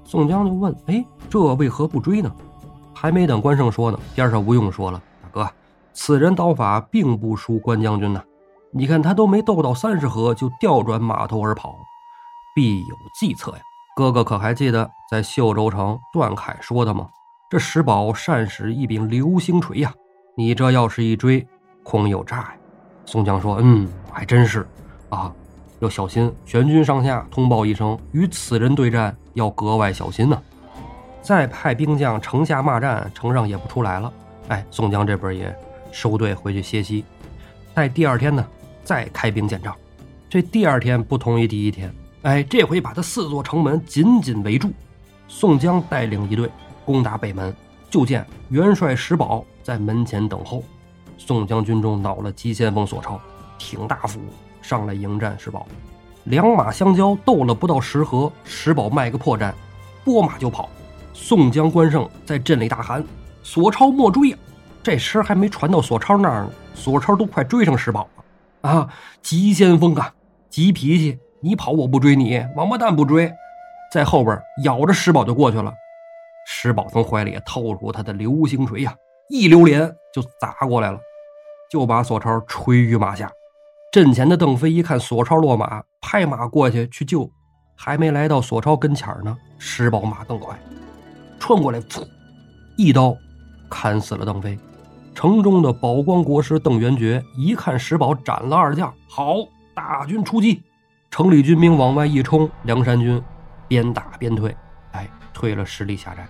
[0.05, 2.31] 宋江就问：“哎，这为何不追呢？”
[2.95, 5.45] 还没等关胜说呢，边上吴用说了：“大哥。”
[5.91, 8.23] 此人刀法并不输关将军呐，
[8.71, 11.75] 你看他都没斗到三十合，就调转马头而跑，
[12.55, 13.61] 必有计策呀！
[13.95, 17.09] 哥哥可还记得在秀州城段凯说的吗？
[17.49, 19.93] 这石宝善使一柄流星锤呀，
[20.35, 21.45] 你这要是一追，
[21.83, 22.55] 恐有诈呀！
[23.05, 24.67] 宋江说：“嗯，还真是
[25.09, 25.33] 啊，
[25.79, 30.41] 要小心，全军上下通报一声，与此人对战要格外小心呐！
[31.21, 34.13] 再派兵将城下骂战，城上也不出来了。
[34.47, 35.53] 哎，宋江这边也。”
[35.93, 37.03] 收队回去歇息，
[37.73, 38.47] 待第二天呢，
[38.81, 39.75] 再开兵见仗。
[40.29, 41.93] 这第二天不同于第一天，
[42.23, 44.71] 哎，这回把他四座城门紧紧围住。
[45.27, 46.49] 宋江带领一队
[46.85, 47.55] 攻打北门，
[47.89, 50.63] 就见元帅石宝在门前等候。
[51.17, 53.19] 宋江军中恼了急先锋索超，
[53.57, 54.19] 挺大斧
[54.61, 55.65] 上来迎战石宝，
[56.25, 59.53] 两马相交，斗了不到十合，石宝卖个破绽，
[60.03, 60.69] 拨马就跑。
[61.13, 63.03] 宋江、关胜在阵里大喊
[63.43, 64.37] ：“索超莫追呀！”
[64.83, 68.89] 这声还没传到索超那儿呢，索超都快追上石宝了啊！
[69.21, 70.13] 急先锋啊，
[70.49, 73.33] 急脾气，你跑我不追你，王八蛋不追，
[73.91, 75.73] 在后边咬着石宝就过去了。
[76.45, 78.95] 石宝从怀里掏出他的流星锤呀，
[79.29, 80.99] 一溜连就砸过来了，
[81.71, 83.31] 就把索超锤于马下。
[83.91, 87.29] 阵前的邓飞一看索超落马，拍马过去去救，
[87.75, 90.55] 还没来到索超跟前呢，石宝马更快，
[91.39, 92.07] 窜过来，噗，
[92.77, 93.17] 一刀
[93.69, 94.57] 砍死了邓飞。
[95.13, 99.35] 城中的宝光国师邓元觉一看石宝斩了二将，好，
[99.75, 100.63] 大军出击。
[101.11, 103.21] 城里军兵往外一冲，梁山军
[103.67, 104.55] 边打边退，
[104.93, 106.25] 哎，退了十里下寨。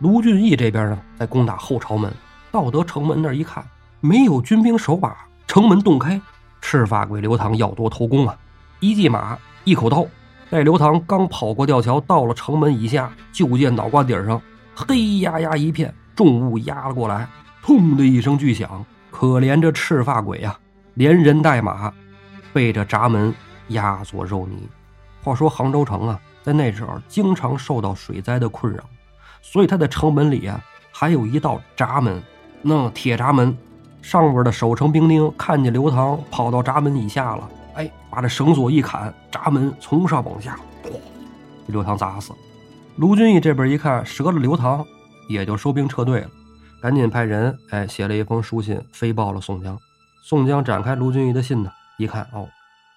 [0.00, 2.12] 卢俊义这边呢，在攻打后朝门。
[2.50, 3.64] 到得城门那儿一看，
[4.00, 5.16] 没有军兵守把，
[5.46, 6.20] 城门洞开。
[6.60, 8.36] 赤发鬼刘唐要夺头功啊！
[8.80, 10.04] 一骑马，一口刀。
[10.50, 14.40] 待刘唐刚跑过吊桥，到了城门以下，就见脑瓜顶上
[14.74, 17.26] 黑压压一片，重物压了过来。
[17.64, 20.54] 砰的一声巨响，可怜这赤发鬼呀，
[20.92, 21.90] 连人带马
[22.52, 23.34] 被这闸门
[23.68, 24.68] 压作肉泥。
[25.22, 28.82] 话说杭州城啊，在那时候经常受到水灾的困扰，
[29.42, 30.60] 所以他的城门里啊
[30.92, 32.22] 还有一道闸门，
[32.62, 33.56] 那铁闸门
[34.00, 40.92] 上边的守城兵丁看见刘唐跑到闸门以下了，哎，把这绳索一砍，闸门从上往下，嚯，
[41.66, 42.32] 刘唐砸死。
[42.96, 44.84] 卢俊义这边一看折了刘唐，
[45.28, 46.30] 也就收兵撤退了，
[46.80, 49.78] 赶紧派人哎写了一封书信飞报了宋江。
[50.22, 52.48] 宋江展开卢俊义的信呢，一看哦，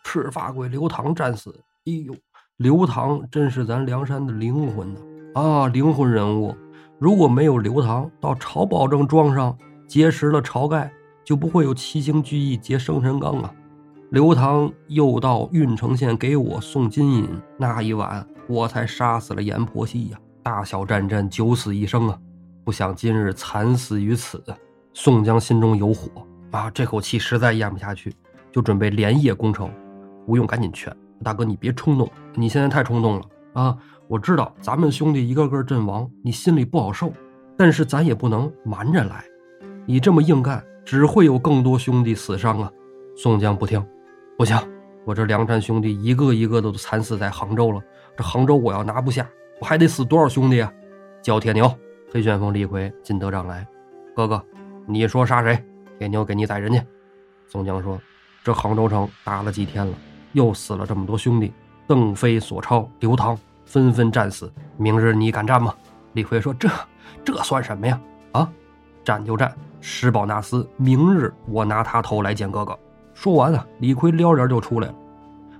[0.03, 1.53] 赤发鬼刘唐战死。
[1.85, 2.13] 哎呦，
[2.57, 4.99] 刘唐真是咱梁山的灵魂呐
[5.33, 6.55] 啊，灵魂人物。
[6.99, 10.91] 如果没有刘唐到朝保正庄上结识了晁盖，
[11.23, 13.51] 就不会有七星聚义结生辰纲啊。
[14.11, 18.27] 刘唐又到郓城县给我送金银，那一晚。
[18.47, 20.19] 我才杀死了阎婆惜呀！
[20.43, 22.19] 大小战战，九死一生啊！
[22.65, 24.43] 不想今日惨死于此。
[24.93, 26.09] 宋江心中有火
[26.51, 28.13] 啊，这口气实在咽不下去，
[28.51, 29.71] 就准备连夜攻城。
[30.27, 33.77] 吴用赶紧劝大哥：“你别冲动，你现在太冲动了啊！
[34.07, 37.13] 我知道咱们兄弟一个个阵亡，你心里不好受，
[37.57, 39.23] 但是咱也不能瞒着来。
[39.85, 42.71] 你这么硬干，只会有更多兄弟死伤啊！”
[43.15, 43.85] 宋江不听，
[44.37, 44.57] 不行，
[45.05, 47.81] 我这梁山兄弟一个一个都惨死在杭州了。
[48.17, 49.27] 这杭州我要拿不下，
[49.59, 50.71] 我还得死多少兄弟啊！
[51.21, 51.71] 叫铁牛、
[52.11, 53.67] 黑旋风、李逵、金德章来，
[54.15, 54.43] 哥哥，
[54.87, 55.63] 你说杀谁？
[55.99, 56.81] 铁牛给你宰人去。
[57.47, 58.01] 宋江说
[58.43, 59.93] ：“这杭州城打了几天了，
[60.33, 61.53] 又死了这么多兄弟，
[61.87, 64.51] 邓飞、索超、刘唐纷纷战死。
[64.77, 65.73] 明日你敢战吗？”
[66.13, 66.69] 李逵说：“这
[67.23, 67.99] 这算什么呀？
[68.33, 68.49] 啊，
[69.03, 72.77] 战就战，石宝纳斯，明日我拿他头来见哥哥。”
[73.13, 74.95] 说完啊，李逵撩人就出来了，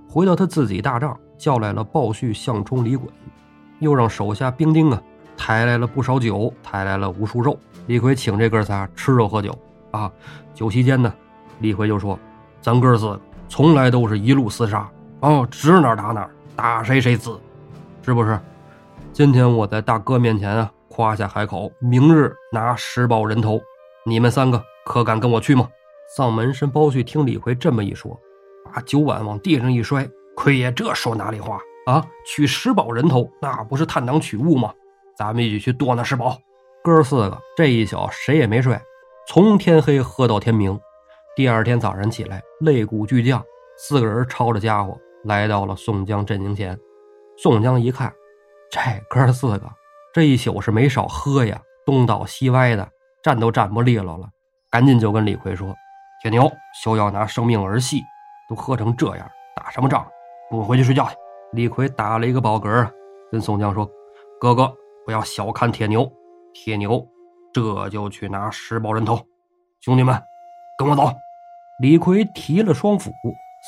[0.07, 1.17] 回到他自己大帐。
[1.37, 3.01] 叫来了鲍旭、项冲、李衮，
[3.79, 5.01] 又让手下兵丁啊
[5.35, 7.57] 抬来了不少酒，抬来了无数肉。
[7.87, 9.57] 李逵请这哥仨吃肉喝酒
[9.89, 10.11] 啊。
[10.53, 11.11] 酒席间呢，
[11.57, 12.19] 李逵就说
[12.61, 13.19] ：“咱哥四个
[13.51, 14.89] 从来都是一路厮杀
[15.19, 16.25] 哦，指哪打哪，
[16.55, 17.37] 打谁谁死，
[18.01, 18.39] 是不是？
[19.11, 23.59] 今天我在大哥面前啊夸下海口，明日拿十宝人头，
[24.05, 25.67] 你们三个可敢跟我去吗？”
[26.15, 28.17] 丧门神包旭听李逵这么一说，
[28.73, 30.09] 把酒碗往地上一摔。
[30.33, 32.01] 奎爷，这说哪里话啊？
[32.25, 34.73] 取十宝人头，那不是探囊取物吗？
[35.17, 36.37] 咱们一起去夺那十宝。
[36.81, 38.79] 哥四个这一宿谁也没睡，
[39.27, 40.79] 从天黑喝到天明。
[41.33, 43.41] 第二天早上起来，肋骨巨降，
[43.77, 46.77] 四个人抄着家伙来到了宋江阵营前。
[47.37, 48.13] 宋江一看，
[48.69, 49.71] 这哥四个
[50.13, 52.85] 这一宿是没少喝呀，东倒西歪的，
[53.23, 54.27] 站都站不利落了。
[54.69, 55.73] 赶紧就跟李逵说
[56.21, 56.51] ：“铁牛
[56.83, 58.01] 休要拿生命儿戏，
[58.49, 59.25] 都喝成这样，
[59.55, 60.05] 打什么仗？”
[60.51, 61.15] 跟我回去睡觉去。
[61.53, 62.91] 李逵打了一个饱嗝，
[63.31, 63.89] 跟宋江说
[64.37, 64.69] ：“哥哥，
[65.05, 66.11] 不要小看铁牛，
[66.53, 67.07] 铁牛
[67.53, 69.17] 这就去拿十包人头。
[69.79, 70.21] 兄弟们，
[70.81, 71.11] 跟我走。”
[71.79, 73.11] 李逵提了双斧，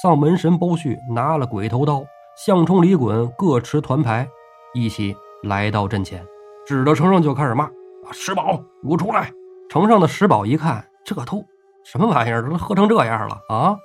[0.02, 2.04] 丧门神包旭拿了鬼头刀，
[2.36, 4.28] 项冲、李衮各持团牌，
[4.74, 6.24] 一起来到阵前，
[6.68, 7.70] 指着城上就开始骂
[8.12, 9.32] ：“石宝，给我出来！”
[9.70, 11.44] 城上的石宝一看，这都
[11.84, 12.48] 什么玩意儿？
[12.48, 13.76] 都喝成这样了啊！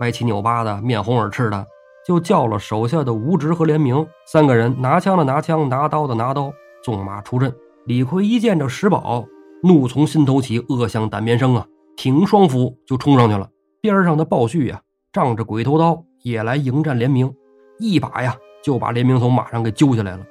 [0.00, 1.66] 歪七扭八的，面红耳赤的。
[2.06, 6.52] 就叫了手下的吴直和连明三个人，拿枪的拿枪，拿刀的拿刀，
[6.82, 7.52] 纵马出阵。
[7.86, 9.24] 李逵一见着石宝，
[9.62, 11.66] 怒从心头起，恶向胆边生啊！
[11.96, 13.48] 挺双斧就冲上去了。
[13.80, 14.80] 边上的鲍旭呀，
[15.12, 17.32] 仗着鬼头刀也来迎战连明，
[17.78, 20.24] 一把呀就把连明从马上给揪下来了。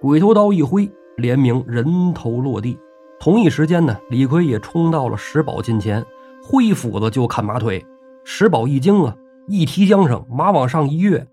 [0.00, 2.78] 鬼头刀一挥，连明人头落地。
[3.18, 6.04] 同一时间呢，李逵也冲到了石宝近前，
[6.42, 7.84] 挥斧子就砍马腿。
[8.24, 9.14] 石宝一惊啊！
[9.48, 11.26] 一提缰绳，马往上一跃，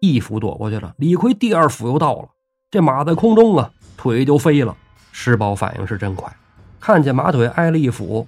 [0.00, 0.94] 一斧躲过去了。
[0.96, 2.28] 李逵第二斧又到了，
[2.70, 4.74] 这马在空中啊，腿就飞了。
[5.12, 6.34] 石宝反应是真快，
[6.80, 8.26] 看见马腿挨了一斧，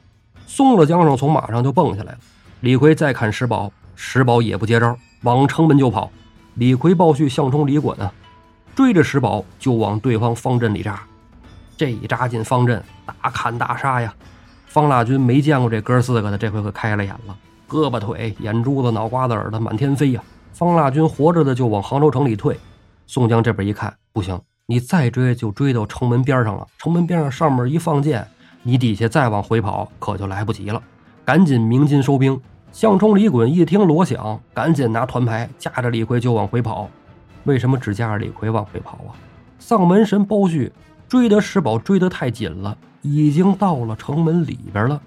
[0.55, 2.19] 松了缰绳，从马上就蹦下来了。
[2.61, 6.13] 李逵再看石宝，石宝也不接招，往城门就跑。
[6.57, 8.13] 李逵、鲍旭、向冲、李衮啊，
[8.75, 11.03] 追着石宝就往对方方阵里扎。
[11.75, 14.15] 这一扎进方阵，大砍大杀呀！
[14.67, 17.35] 方腊军没见过这哥四个的，这回可开了眼了。
[17.67, 20.23] 胳膊腿、眼珠子、脑瓜子、耳朵满天飞呀！
[20.53, 22.61] 方腊军活着的就往杭州城里退。
[23.07, 26.67] 宋江这边一看，不行，你再追就追到城门边上了。
[26.77, 28.29] 城门边上上面一放箭，
[28.63, 30.83] 你底下再往回跑可就来不及了。
[31.25, 32.41] 赶紧鸣金收兵。
[32.73, 36.89] 项冲、李衮一听锣响，赶紧拿团牌架着李逵就往回跑。
[37.45, 39.13] 为什么只架着李逵往回跑啊？
[39.59, 40.73] 丧门神包旭
[41.07, 44.99] 追得石宝追得太紧了，已经到了城门里边了。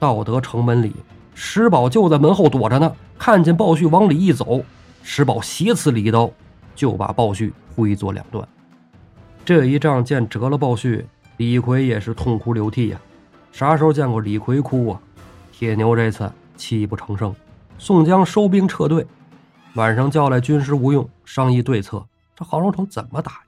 [0.00, 0.92] 到得城门里。
[1.32, 4.64] 石宝就在门后躲着呢，看见鲍旭往里一走，
[5.02, 6.28] 石宝斜刺里一刀，
[6.74, 8.46] 就把鲍旭挥作两段。
[9.44, 11.06] 这一仗见折了鲍旭，
[11.36, 13.00] 李逵也是痛哭流涕呀。
[13.52, 15.00] 啥时候见过李逵哭啊？
[15.52, 17.34] 铁牛这次泣不成声。
[17.78, 19.06] 宋江收兵撤退，
[19.74, 22.04] 晚上叫来军师吴用商议对策。
[22.34, 23.40] 这杭州城怎么打？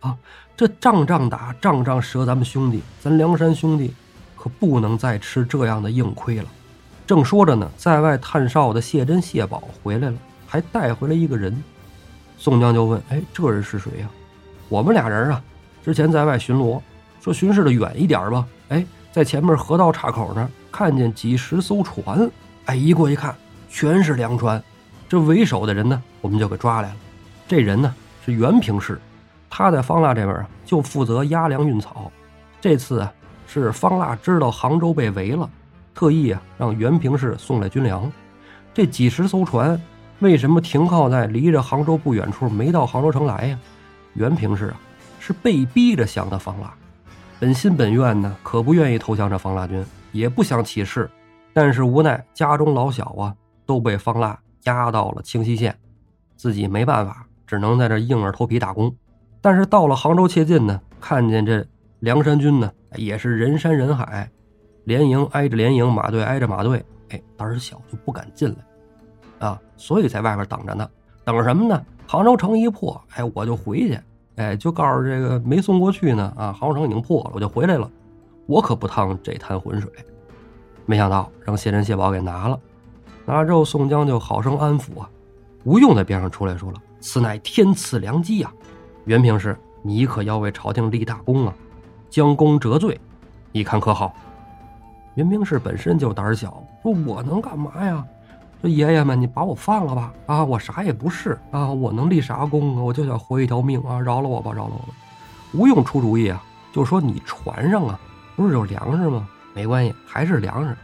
[0.00, 0.16] 啊！
[0.56, 3.94] 这仗仗打，仗仗折咱们兄弟，咱梁山兄弟
[4.36, 6.44] 可不能再吃这样的硬亏了。
[7.06, 10.16] 正说着呢，在外探哨的谢珍、谢宝回来了，
[10.46, 11.62] 还带回来一个人。
[12.36, 14.10] 宋江就问：“哎，这人是谁呀？”
[14.68, 15.42] 我们俩人啊，
[15.84, 16.80] 之前在外巡逻，
[17.22, 18.44] 说巡视的远一点吧。
[18.68, 22.28] 哎，在前面河道岔口那儿看见几十艘船，
[22.64, 23.32] 哎，一过一看，
[23.70, 24.60] 全是粮船。
[25.08, 26.96] 这为首的人呢，我们就给抓来了。
[27.46, 27.94] 这人呢
[28.26, 29.00] 是袁平氏，
[29.48, 32.10] 他在方腊这边啊，就负责押粮运草。
[32.60, 33.12] 这次啊，
[33.46, 35.48] 是方腊知道杭州被围了，
[35.94, 38.10] 特意啊让袁平氏送来军粮。
[38.74, 39.80] 这几十艘船。
[40.18, 43.58] 为什么停靠在离着杭州不远处，没到杭州城来呀？
[44.14, 44.76] 袁平氏啊，
[45.18, 46.72] 是被逼着降的方腊，
[47.42, 51.10] 本心本愿呢，可不愿意投降这方腊军，也不想起事，
[51.52, 53.34] 但是无奈家中老小啊
[53.66, 55.76] 都被方腊押到了清溪县，
[56.36, 58.94] 自己没办法，只能在这硬着头皮打工。
[59.40, 61.66] 但是到了杭州切近呢，看见这
[61.98, 64.30] 梁山军呢，也是人山人海，
[64.84, 69.48] 连营挨着连营，马队挨着马队，哎，胆小就不敢进来。
[69.48, 70.88] 啊，所以在外边等着呢，
[71.24, 71.84] 等什么呢？
[72.06, 73.98] 杭州城一破，哎，我就回去，
[74.36, 76.32] 哎，就告诉这个没送过去呢。
[76.36, 77.90] 啊，杭州城已经破了，我就回来了。
[78.46, 79.90] 我可不趟这滩浑水。
[80.84, 82.58] 没想到让谢珍、谢宝给拿了，
[83.24, 85.08] 拿了之后，宋江就好生安抚啊。
[85.64, 88.52] 吴用在边上出来说了：“此乃天赐良机呀，
[89.04, 91.54] 袁平氏，你可要为朝廷立大功啊，
[92.10, 93.00] 将功折罪，
[93.52, 94.12] 你看可好？”
[95.14, 98.04] 袁平氏本身就胆小，说：“我能干嘛呀？”
[98.62, 100.14] 说爷爷们，你把我放了吧！
[100.26, 102.82] 啊，我啥也不是啊，我能立啥功啊？
[102.82, 104.00] 我就想活一条命啊！
[104.00, 104.94] 饶了我吧，饶了我吧！
[105.52, 106.40] 吴用出主意啊，
[106.72, 107.98] 就说你船上啊，
[108.36, 109.28] 不是有粮食吗？
[109.52, 110.76] 没关系，还是粮食，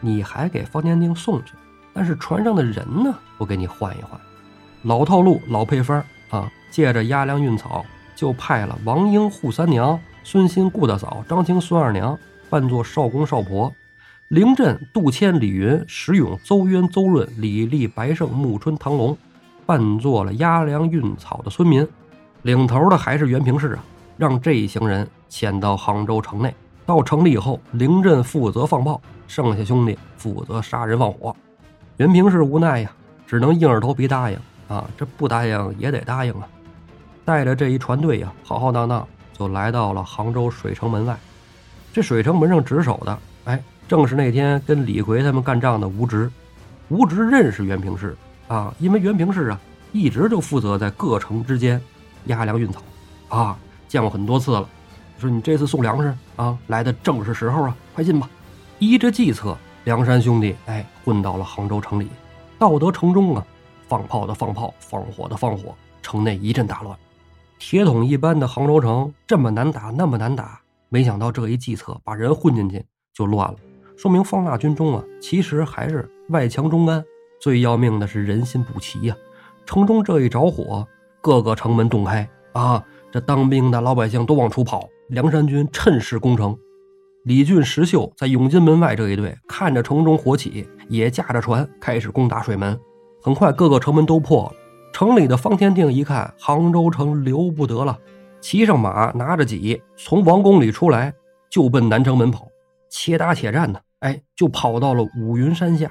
[0.00, 1.52] 你还给方天定送去。
[1.92, 4.18] 但是船上的人呢，我给你换一换。
[4.84, 6.50] 老套路，老配方啊！
[6.70, 7.84] 借着押粮运草，
[8.14, 12.18] 就派了王英扈三娘、孙新顾大嫂、张青孙二娘
[12.48, 13.70] 扮作少公少婆。
[14.28, 19.16] 凌震、杜迁、李云、石勇、邹渊、邹润、李立、白胜、穆春、唐龙，
[19.64, 21.86] 扮作了押粮运草的村民。
[22.42, 23.84] 领头的还是袁平氏啊，
[24.16, 26.52] 让这一行人潜到杭州城内。
[26.84, 31.34] 到城里以后，凌震负责放炮，剩下兄弟负责杀人放火。
[31.98, 32.90] 袁平氏无奈呀，
[33.28, 36.48] 只能硬着头皮答应啊，这不答应也得答应啊。
[37.24, 41.16] 带着这一船队呀，浩浩荡荡就来到了杭州水城门外。
[41.92, 43.62] 这水城门上值守的，哎。
[43.88, 46.30] 正是那天跟李逵他们干仗的吴直，
[46.88, 48.16] 吴直认识袁平氏
[48.48, 49.60] 啊，因为袁平氏啊
[49.92, 51.80] 一直就负责在各城之间
[52.26, 52.82] 押粮运草，
[53.28, 53.58] 啊，
[53.88, 54.68] 见过很多次了。
[55.18, 58.28] 说你这次送粮食啊，来的正是时候啊，快进吧。
[58.78, 62.08] 依着计策，梁山兄弟哎混到了杭州城里，
[62.58, 63.46] 到得城中啊，
[63.88, 66.94] 放炮的放炮，放火的放火，城内一阵大乱。
[67.58, 70.60] 铁桶一般的杭州城这么难打，那么难打，
[70.90, 72.84] 没想到这一计策把人混进去
[73.14, 73.56] 就乱了。
[73.96, 77.04] 说明方腊军中啊，其实还是外强中干。
[77.40, 79.16] 最要命的是人心不齐呀！
[79.66, 80.86] 城中这一着火，
[81.20, 82.82] 各个城门洞开啊，
[83.12, 84.88] 这当兵的老百姓都往出跑。
[85.08, 86.56] 梁山军趁势攻城。
[87.24, 92.78] 李俊、石秀在永金门外这一队，看着城中火起，也驾着船开始攻打水门。
[93.22, 94.52] 很快，各个城门都破了。
[94.92, 97.98] 城里的方天定一看，杭州城留不得了，
[98.40, 101.12] 骑上马，拿着戟，从王宫里出来，
[101.50, 102.48] 就奔南城门跑。
[102.88, 103.78] 且打且战呢。
[104.00, 105.90] 哎，就跑到了五云山下，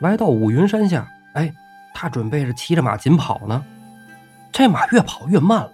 [0.00, 1.52] 来到五云山下，哎，
[1.94, 3.64] 他准备着骑着马紧跑呢，
[4.50, 5.70] 这马越跑越慢了，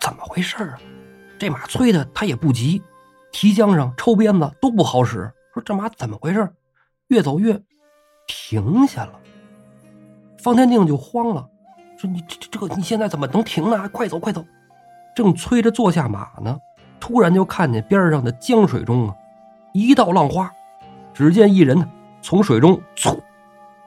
[0.00, 0.78] 怎么回事啊？
[1.38, 2.82] 这马催的他也不急，
[3.32, 5.32] 提缰上抽鞭子都不好使。
[5.54, 6.52] 说这马怎么回事？
[7.08, 7.60] 越走越
[8.26, 9.12] 停下了。
[10.38, 11.48] 方天定就慌了，
[11.98, 13.88] 说你这这个你现在怎么能停呢？
[13.88, 14.44] 快走快走！
[15.14, 16.58] 正催着坐下马呢，
[17.00, 19.16] 突然就看见边上的江水中啊，
[19.72, 20.52] 一道浪花。
[21.16, 21.88] 只见一人呢，
[22.20, 23.16] 从水中窜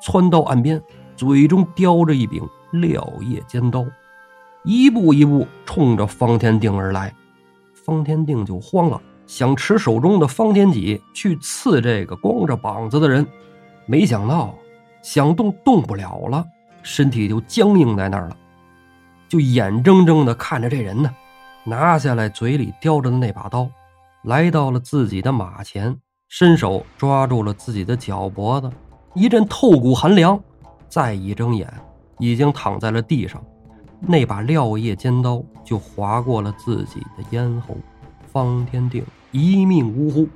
[0.01, 0.81] 窜到岸边，
[1.15, 3.85] 嘴中叼着一柄料叶尖刀，
[4.63, 7.13] 一步一步冲着方天定而来。
[7.85, 13.23] 方天定就慌了，想持手中的方天戟去刺这个光着膀子的人，
[13.85, 14.55] 没想到
[15.03, 16.43] 想动动不了了，
[16.81, 18.35] 身体就僵硬在那儿了，
[19.27, 21.13] 就眼睁睁的看着这人呢，
[21.63, 23.69] 拿下来嘴里叼着的那把刀，
[24.23, 25.95] 来到了自己的马前。
[26.29, 28.69] 伸手抓住了自己的脚脖子，
[29.15, 30.39] 一阵透骨寒凉。
[30.87, 31.67] 再一睁眼，
[32.19, 33.43] 已经躺在了地上，
[33.99, 37.75] 那把撂叶尖刀就划过了自己的咽喉。
[38.31, 40.27] 方天定一命呜呼。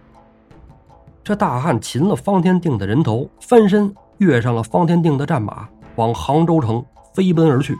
[1.24, 6.84] 这大汉擒了方天定的人头，翻身跃上了方天定的战马，往杭州城
[7.14, 7.78] 飞奔而去。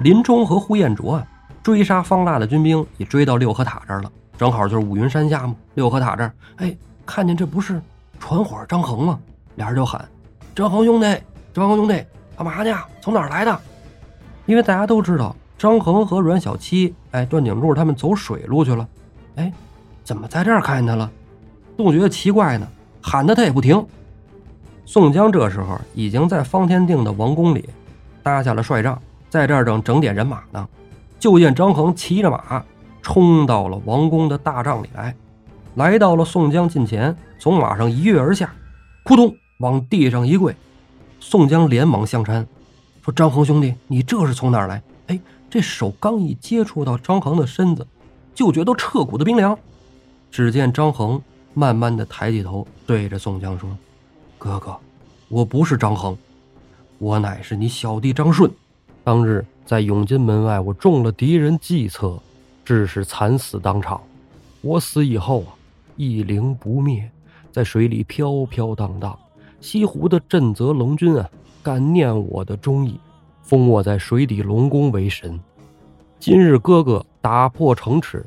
[0.00, 1.26] 林冲和呼延灼啊
[1.62, 5.54] 追杀方腊的军兵已追到六合塔这儿了，正好就是五云山下嘛。
[5.74, 7.80] 六合塔这儿，哎，看见这不是
[8.18, 9.18] 传火张衡吗？
[9.56, 10.08] 俩人就喊
[10.56, 11.06] ：“张衡兄弟，
[11.52, 12.04] 张衡兄弟，
[12.36, 12.74] 干嘛呢？
[13.00, 13.60] 从哪儿来的？”
[14.46, 18.88] 因为大家都知道张衡和阮小七，哎，段景柱他们走水路去了，
[19.36, 19.52] 哎，
[20.02, 21.10] 怎么在这儿看见他了？
[21.76, 22.66] 都觉得奇怪呢，
[23.00, 23.84] 喊他他也不停。
[24.84, 27.68] 宋江这时候已经在方天定的王宫里
[28.22, 29.00] 搭下了帅帐，
[29.30, 30.68] 在这儿正整点人马呢。
[31.18, 32.64] 就见张衡骑着马
[33.00, 35.14] 冲到了王宫的大帐里来，
[35.74, 38.54] 来到了宋江近前，从马上一跃而下，
[39.04, 40.54] 扑通往地上一跪。
[41.18, 42.44] 宋江连忙相搀，
[43.02, 47.86] 说：“张衡兄弟，你这是从哪儿来？”哎，这手刚一接触到张衡的身子，
[48.34, 49.58] 就觉得彻骨的冰凉。
[50.30, 51.20] 只见张衡
[51.54, 53.70] 慢慢的抬起头，对着宋江说
[54.38, 54.76] ：“哥哥，
[55.28, 56.16] 我不是张衡，
[56.98, 58.50] 我乃是你小弟张顺。
[59.04, 62.20] 当日。”在永金门外，我中了敌人计策，
[62.64, 63.98] 致使惨死当场。
[64.60, 65.54] 我死以后啊，
[65.96, 67.10] 一灵不灭，
[67.50, 69.18] 在水里飘飘荡荡。
[69.60, 71.30] 西湖的震泽龙君啊，
[71.62, 72.98] 感念我的忠义，
[73.42, 75.38] 封我在水底龙宫为神。
[76.18, 78.24] 今日哥哥打破城池，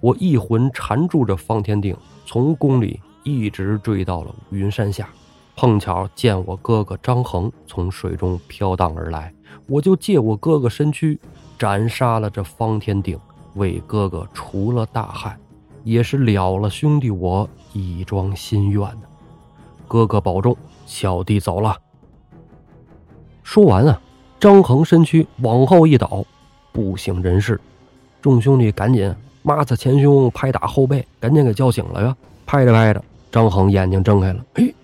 [0.00, 5.08] 我一魂缠住着方天定，从宫里一直追到了五云山下。
[5.56, 9.32] 碰巧见我哥哥张衡从水中飘荡而来，
[9.66, 11.18] 我就借我哥哥身躯
[11.58, 13.18] 斩杀了这方天定，
[13.54, 15.38] 为哥哥除了大害，
[15.86, 19.02] 也是了了兄弟我一桩心愿呢。
[19.86, 21.76] 哥哥保重，小弟走了。
[23.44, 24.00] 说完啊，
[24.40, 26.24] 张衡身躯往后一倒，
[26.72, 27.60] 不省人事。
[28.20, 32.16] 众兄弟赶紧抹擦前胸，拍打后背，赶紧给叫醒了呀！
[32.44, 34.74] 拍着拍着，张衡眼睛睁开了，嘿。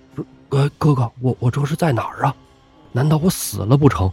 [0.48, 2.36] 哥哥哥，我我这是在哪儿啊？
[2.92, 4.08] 难道我死了不成？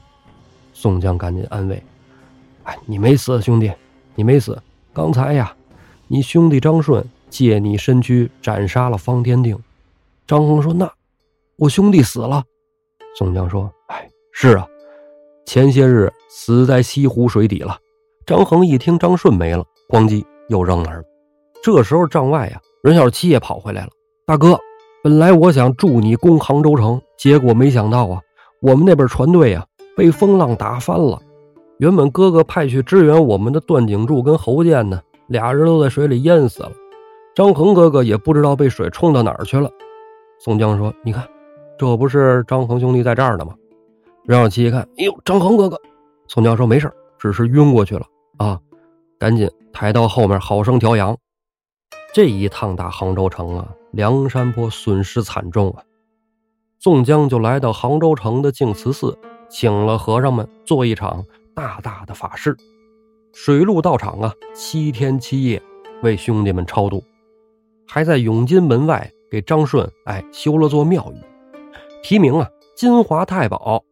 [0.73, 1.83] 宋江赶紧安慰
[2.65, 3.71] ：“哎，你没死，兄弟，
[4.15, 4.59] 你没死。
[4.91, 5.53] 刚才呀，
[6.10, 9.57] 你兄弟张顺借你身躯斩杀了方天定。”
[10.28, 10.91] 张衡说：“那
[11.55, 12.43] 我兄弟死了。”
[13.18, 14.68] 宋江说：“哎，是啊，
[15.45, 17.78] 前些日死在西湖水底了。”
[18.28, 21.03] 张衡一听张顺没了，咣叽又扔那儿了。
[21.64, 23.89] 这时候帐外呀，任小七也跑回来了，
[24.26, 24.60] 大哥。
[25.01, 28.22] 本来我想助你攻杭州城，结果没想到啊，
[28.62, 31.20] 我们那边船队啊被风浪打翻了。
[31.78, 36.71] 原本哥哥派去支援我们的段景柱跟侯健呢，俩人都在水里淹死了。
[37.34, 39.71] 张衡哥哥也不知道被水冲到哪儿去了。
[40.39, 41.25] 宋江说：“你看，
[41.77, 43.55] 这不是张衡兄弟在这儿呢吗？”
[44.25, 45.80] 任小七一看，哎呦，张衡哥哥。
[46.27, 48.05] 宋江说：“没事只是晕过去了
[48.38, 48.59] 啊，
[49.17, 51.15] 赶紧抬到后面，好生调养。”
[52.13, 53.67] 这一趟打杭州城啊。
[53.91, 55.82] 梁山泊损失惨重啊！
[56.80, 59.17] 宋江就来到杭州城的净慈寺，
[59.49, 61.25] 请了和尚们做一场
[61.55, 62.55] 大大的法事，
[63.34, 65.61] 水陆道场啊，七天七夜
[66.03, 67.03] 为兄弟们超度，
[67.88, 71.21] 还在永金门外给张顺哎修了座庙宇，
[72.01, 73.84] 题名啊金华太保。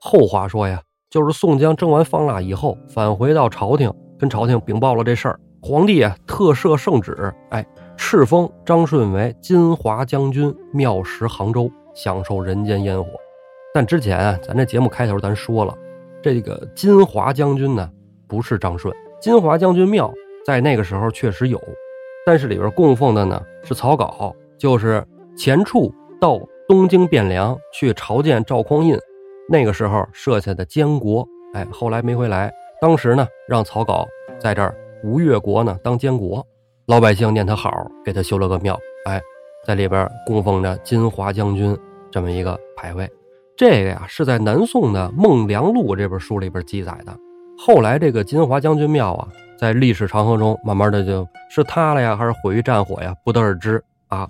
[0.00, 0.80] 后话说呀，
[1.10, 7.66] 就是宋江征完方腊以后，返回到朝廷，跟朝廷禀报了这事儿，皇帝啊特赦圣旨，哎。
[7.98, 13.10] 敕封张顺为金华将军，庙食杭州，享受人间烟火。
[13.72, 15.74] 但之前啊，咱这节目开头咱说了，
[16.22, 17.90] 这个金华将军呢
[18.28, 18.94] 不是张顺。
[19.20, 20.12] 金华将军庙
[20.44, 21.60] 在那个时候确实有，
[22.24, 25.04] 但是里边供奉的呢是草稿，就是
[25.36, 28.98] 钱处到东京汴梁去朝见赵匡胤，
[29.48, 31.26] 那个时候设下的监国。
[31.54, 34.06] 哎，后来没回来，当时呢让草稿
[34.38, 36.46] 在这儿吴越国呢当监国。
[36.86, 39.20] 老百姓念他好，给他修了个庙，哎，
[39.64, 41.76] 在里边供奉着金华将军
[42.10, 43.10] 这么一个牌位。
[43.56, 47.16] 这个呀是在南宋的《孟良录》这本书里边记载的。
[47.58, 49.28] 后来这个金华将军庙啊，
[49.58, 54.28] 在历史长河中慢慢的就是塌了呀，还是毁于战火呀，不得而知啊。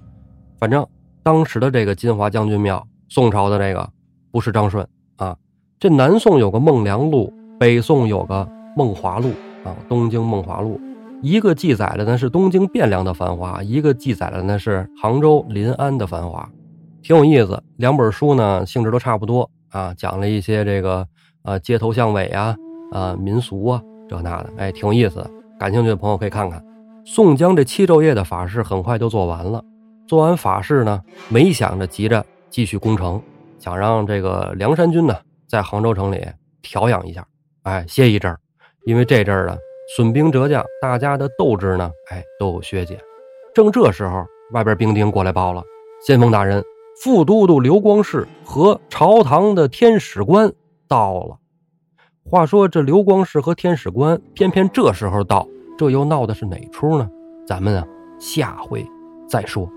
[0.59, 0.87] 反正
[1.23, 3.89] 当时的这个金华将军庙，宋朝的这个
[4.31, 5.37] 不是张顺啊。
[5.79, 8.35] 这南宋有个《孟良录》，北宋有个
[8.77, 9.29] 《梦华录》
[9.69, 10.81] 啊，《东京梦华录》。
[11.23, 16.49] 一个记载了呢是东京汴梁的繁华，一个记载了呢是杭州临安的繁华，
[17.03, 17.63] 挺有意思。
[17.77, 21.07] 两本书呢性质都差不多啊，讲了一些这个
[21.43, 22.55] 呃街头巷尾啊
[22.93, 25.31] 啊民俗啊这那的，哎，挺有意思的。
[25.59, 26.65] 感兴趣的朋友可以看看。
[27.05, 29.63] 宋江这七昼夜的法事很快就做完了，
[30.07, 33.23] 做完法事呢，没想着急着继续攻城，
[33.59, 35.17] 想让这个梁山军呢
[35.49, 36.27] 在杭州城里
[36.63, 37.27] 调养一下，
[37.63, 38.39] 哎，歇一阵儿，
[38.87, 39.57] 因为这阵儿呢。
[39.97, 42.99] 损兵折将，大家的斗志呢，哎，都有削减。
[43.55, 45.63] 正这时候，外边兵丁过来报了：
[46.05, 46.61] 先锋大人，
[47.05, 50.53] 副都督刘光世和朝堂的天使官
[50.89, 51.39] 到了。
[52.29, 55.47] 话说这刘光世和天使官偏偏这时候到，
[55.79, 57.09] 这又闹的是哪出呢？
[57.47, 57.87] 咱们啊，
[58.19, 58.85] 下回
[59.29, 59.71] 再说。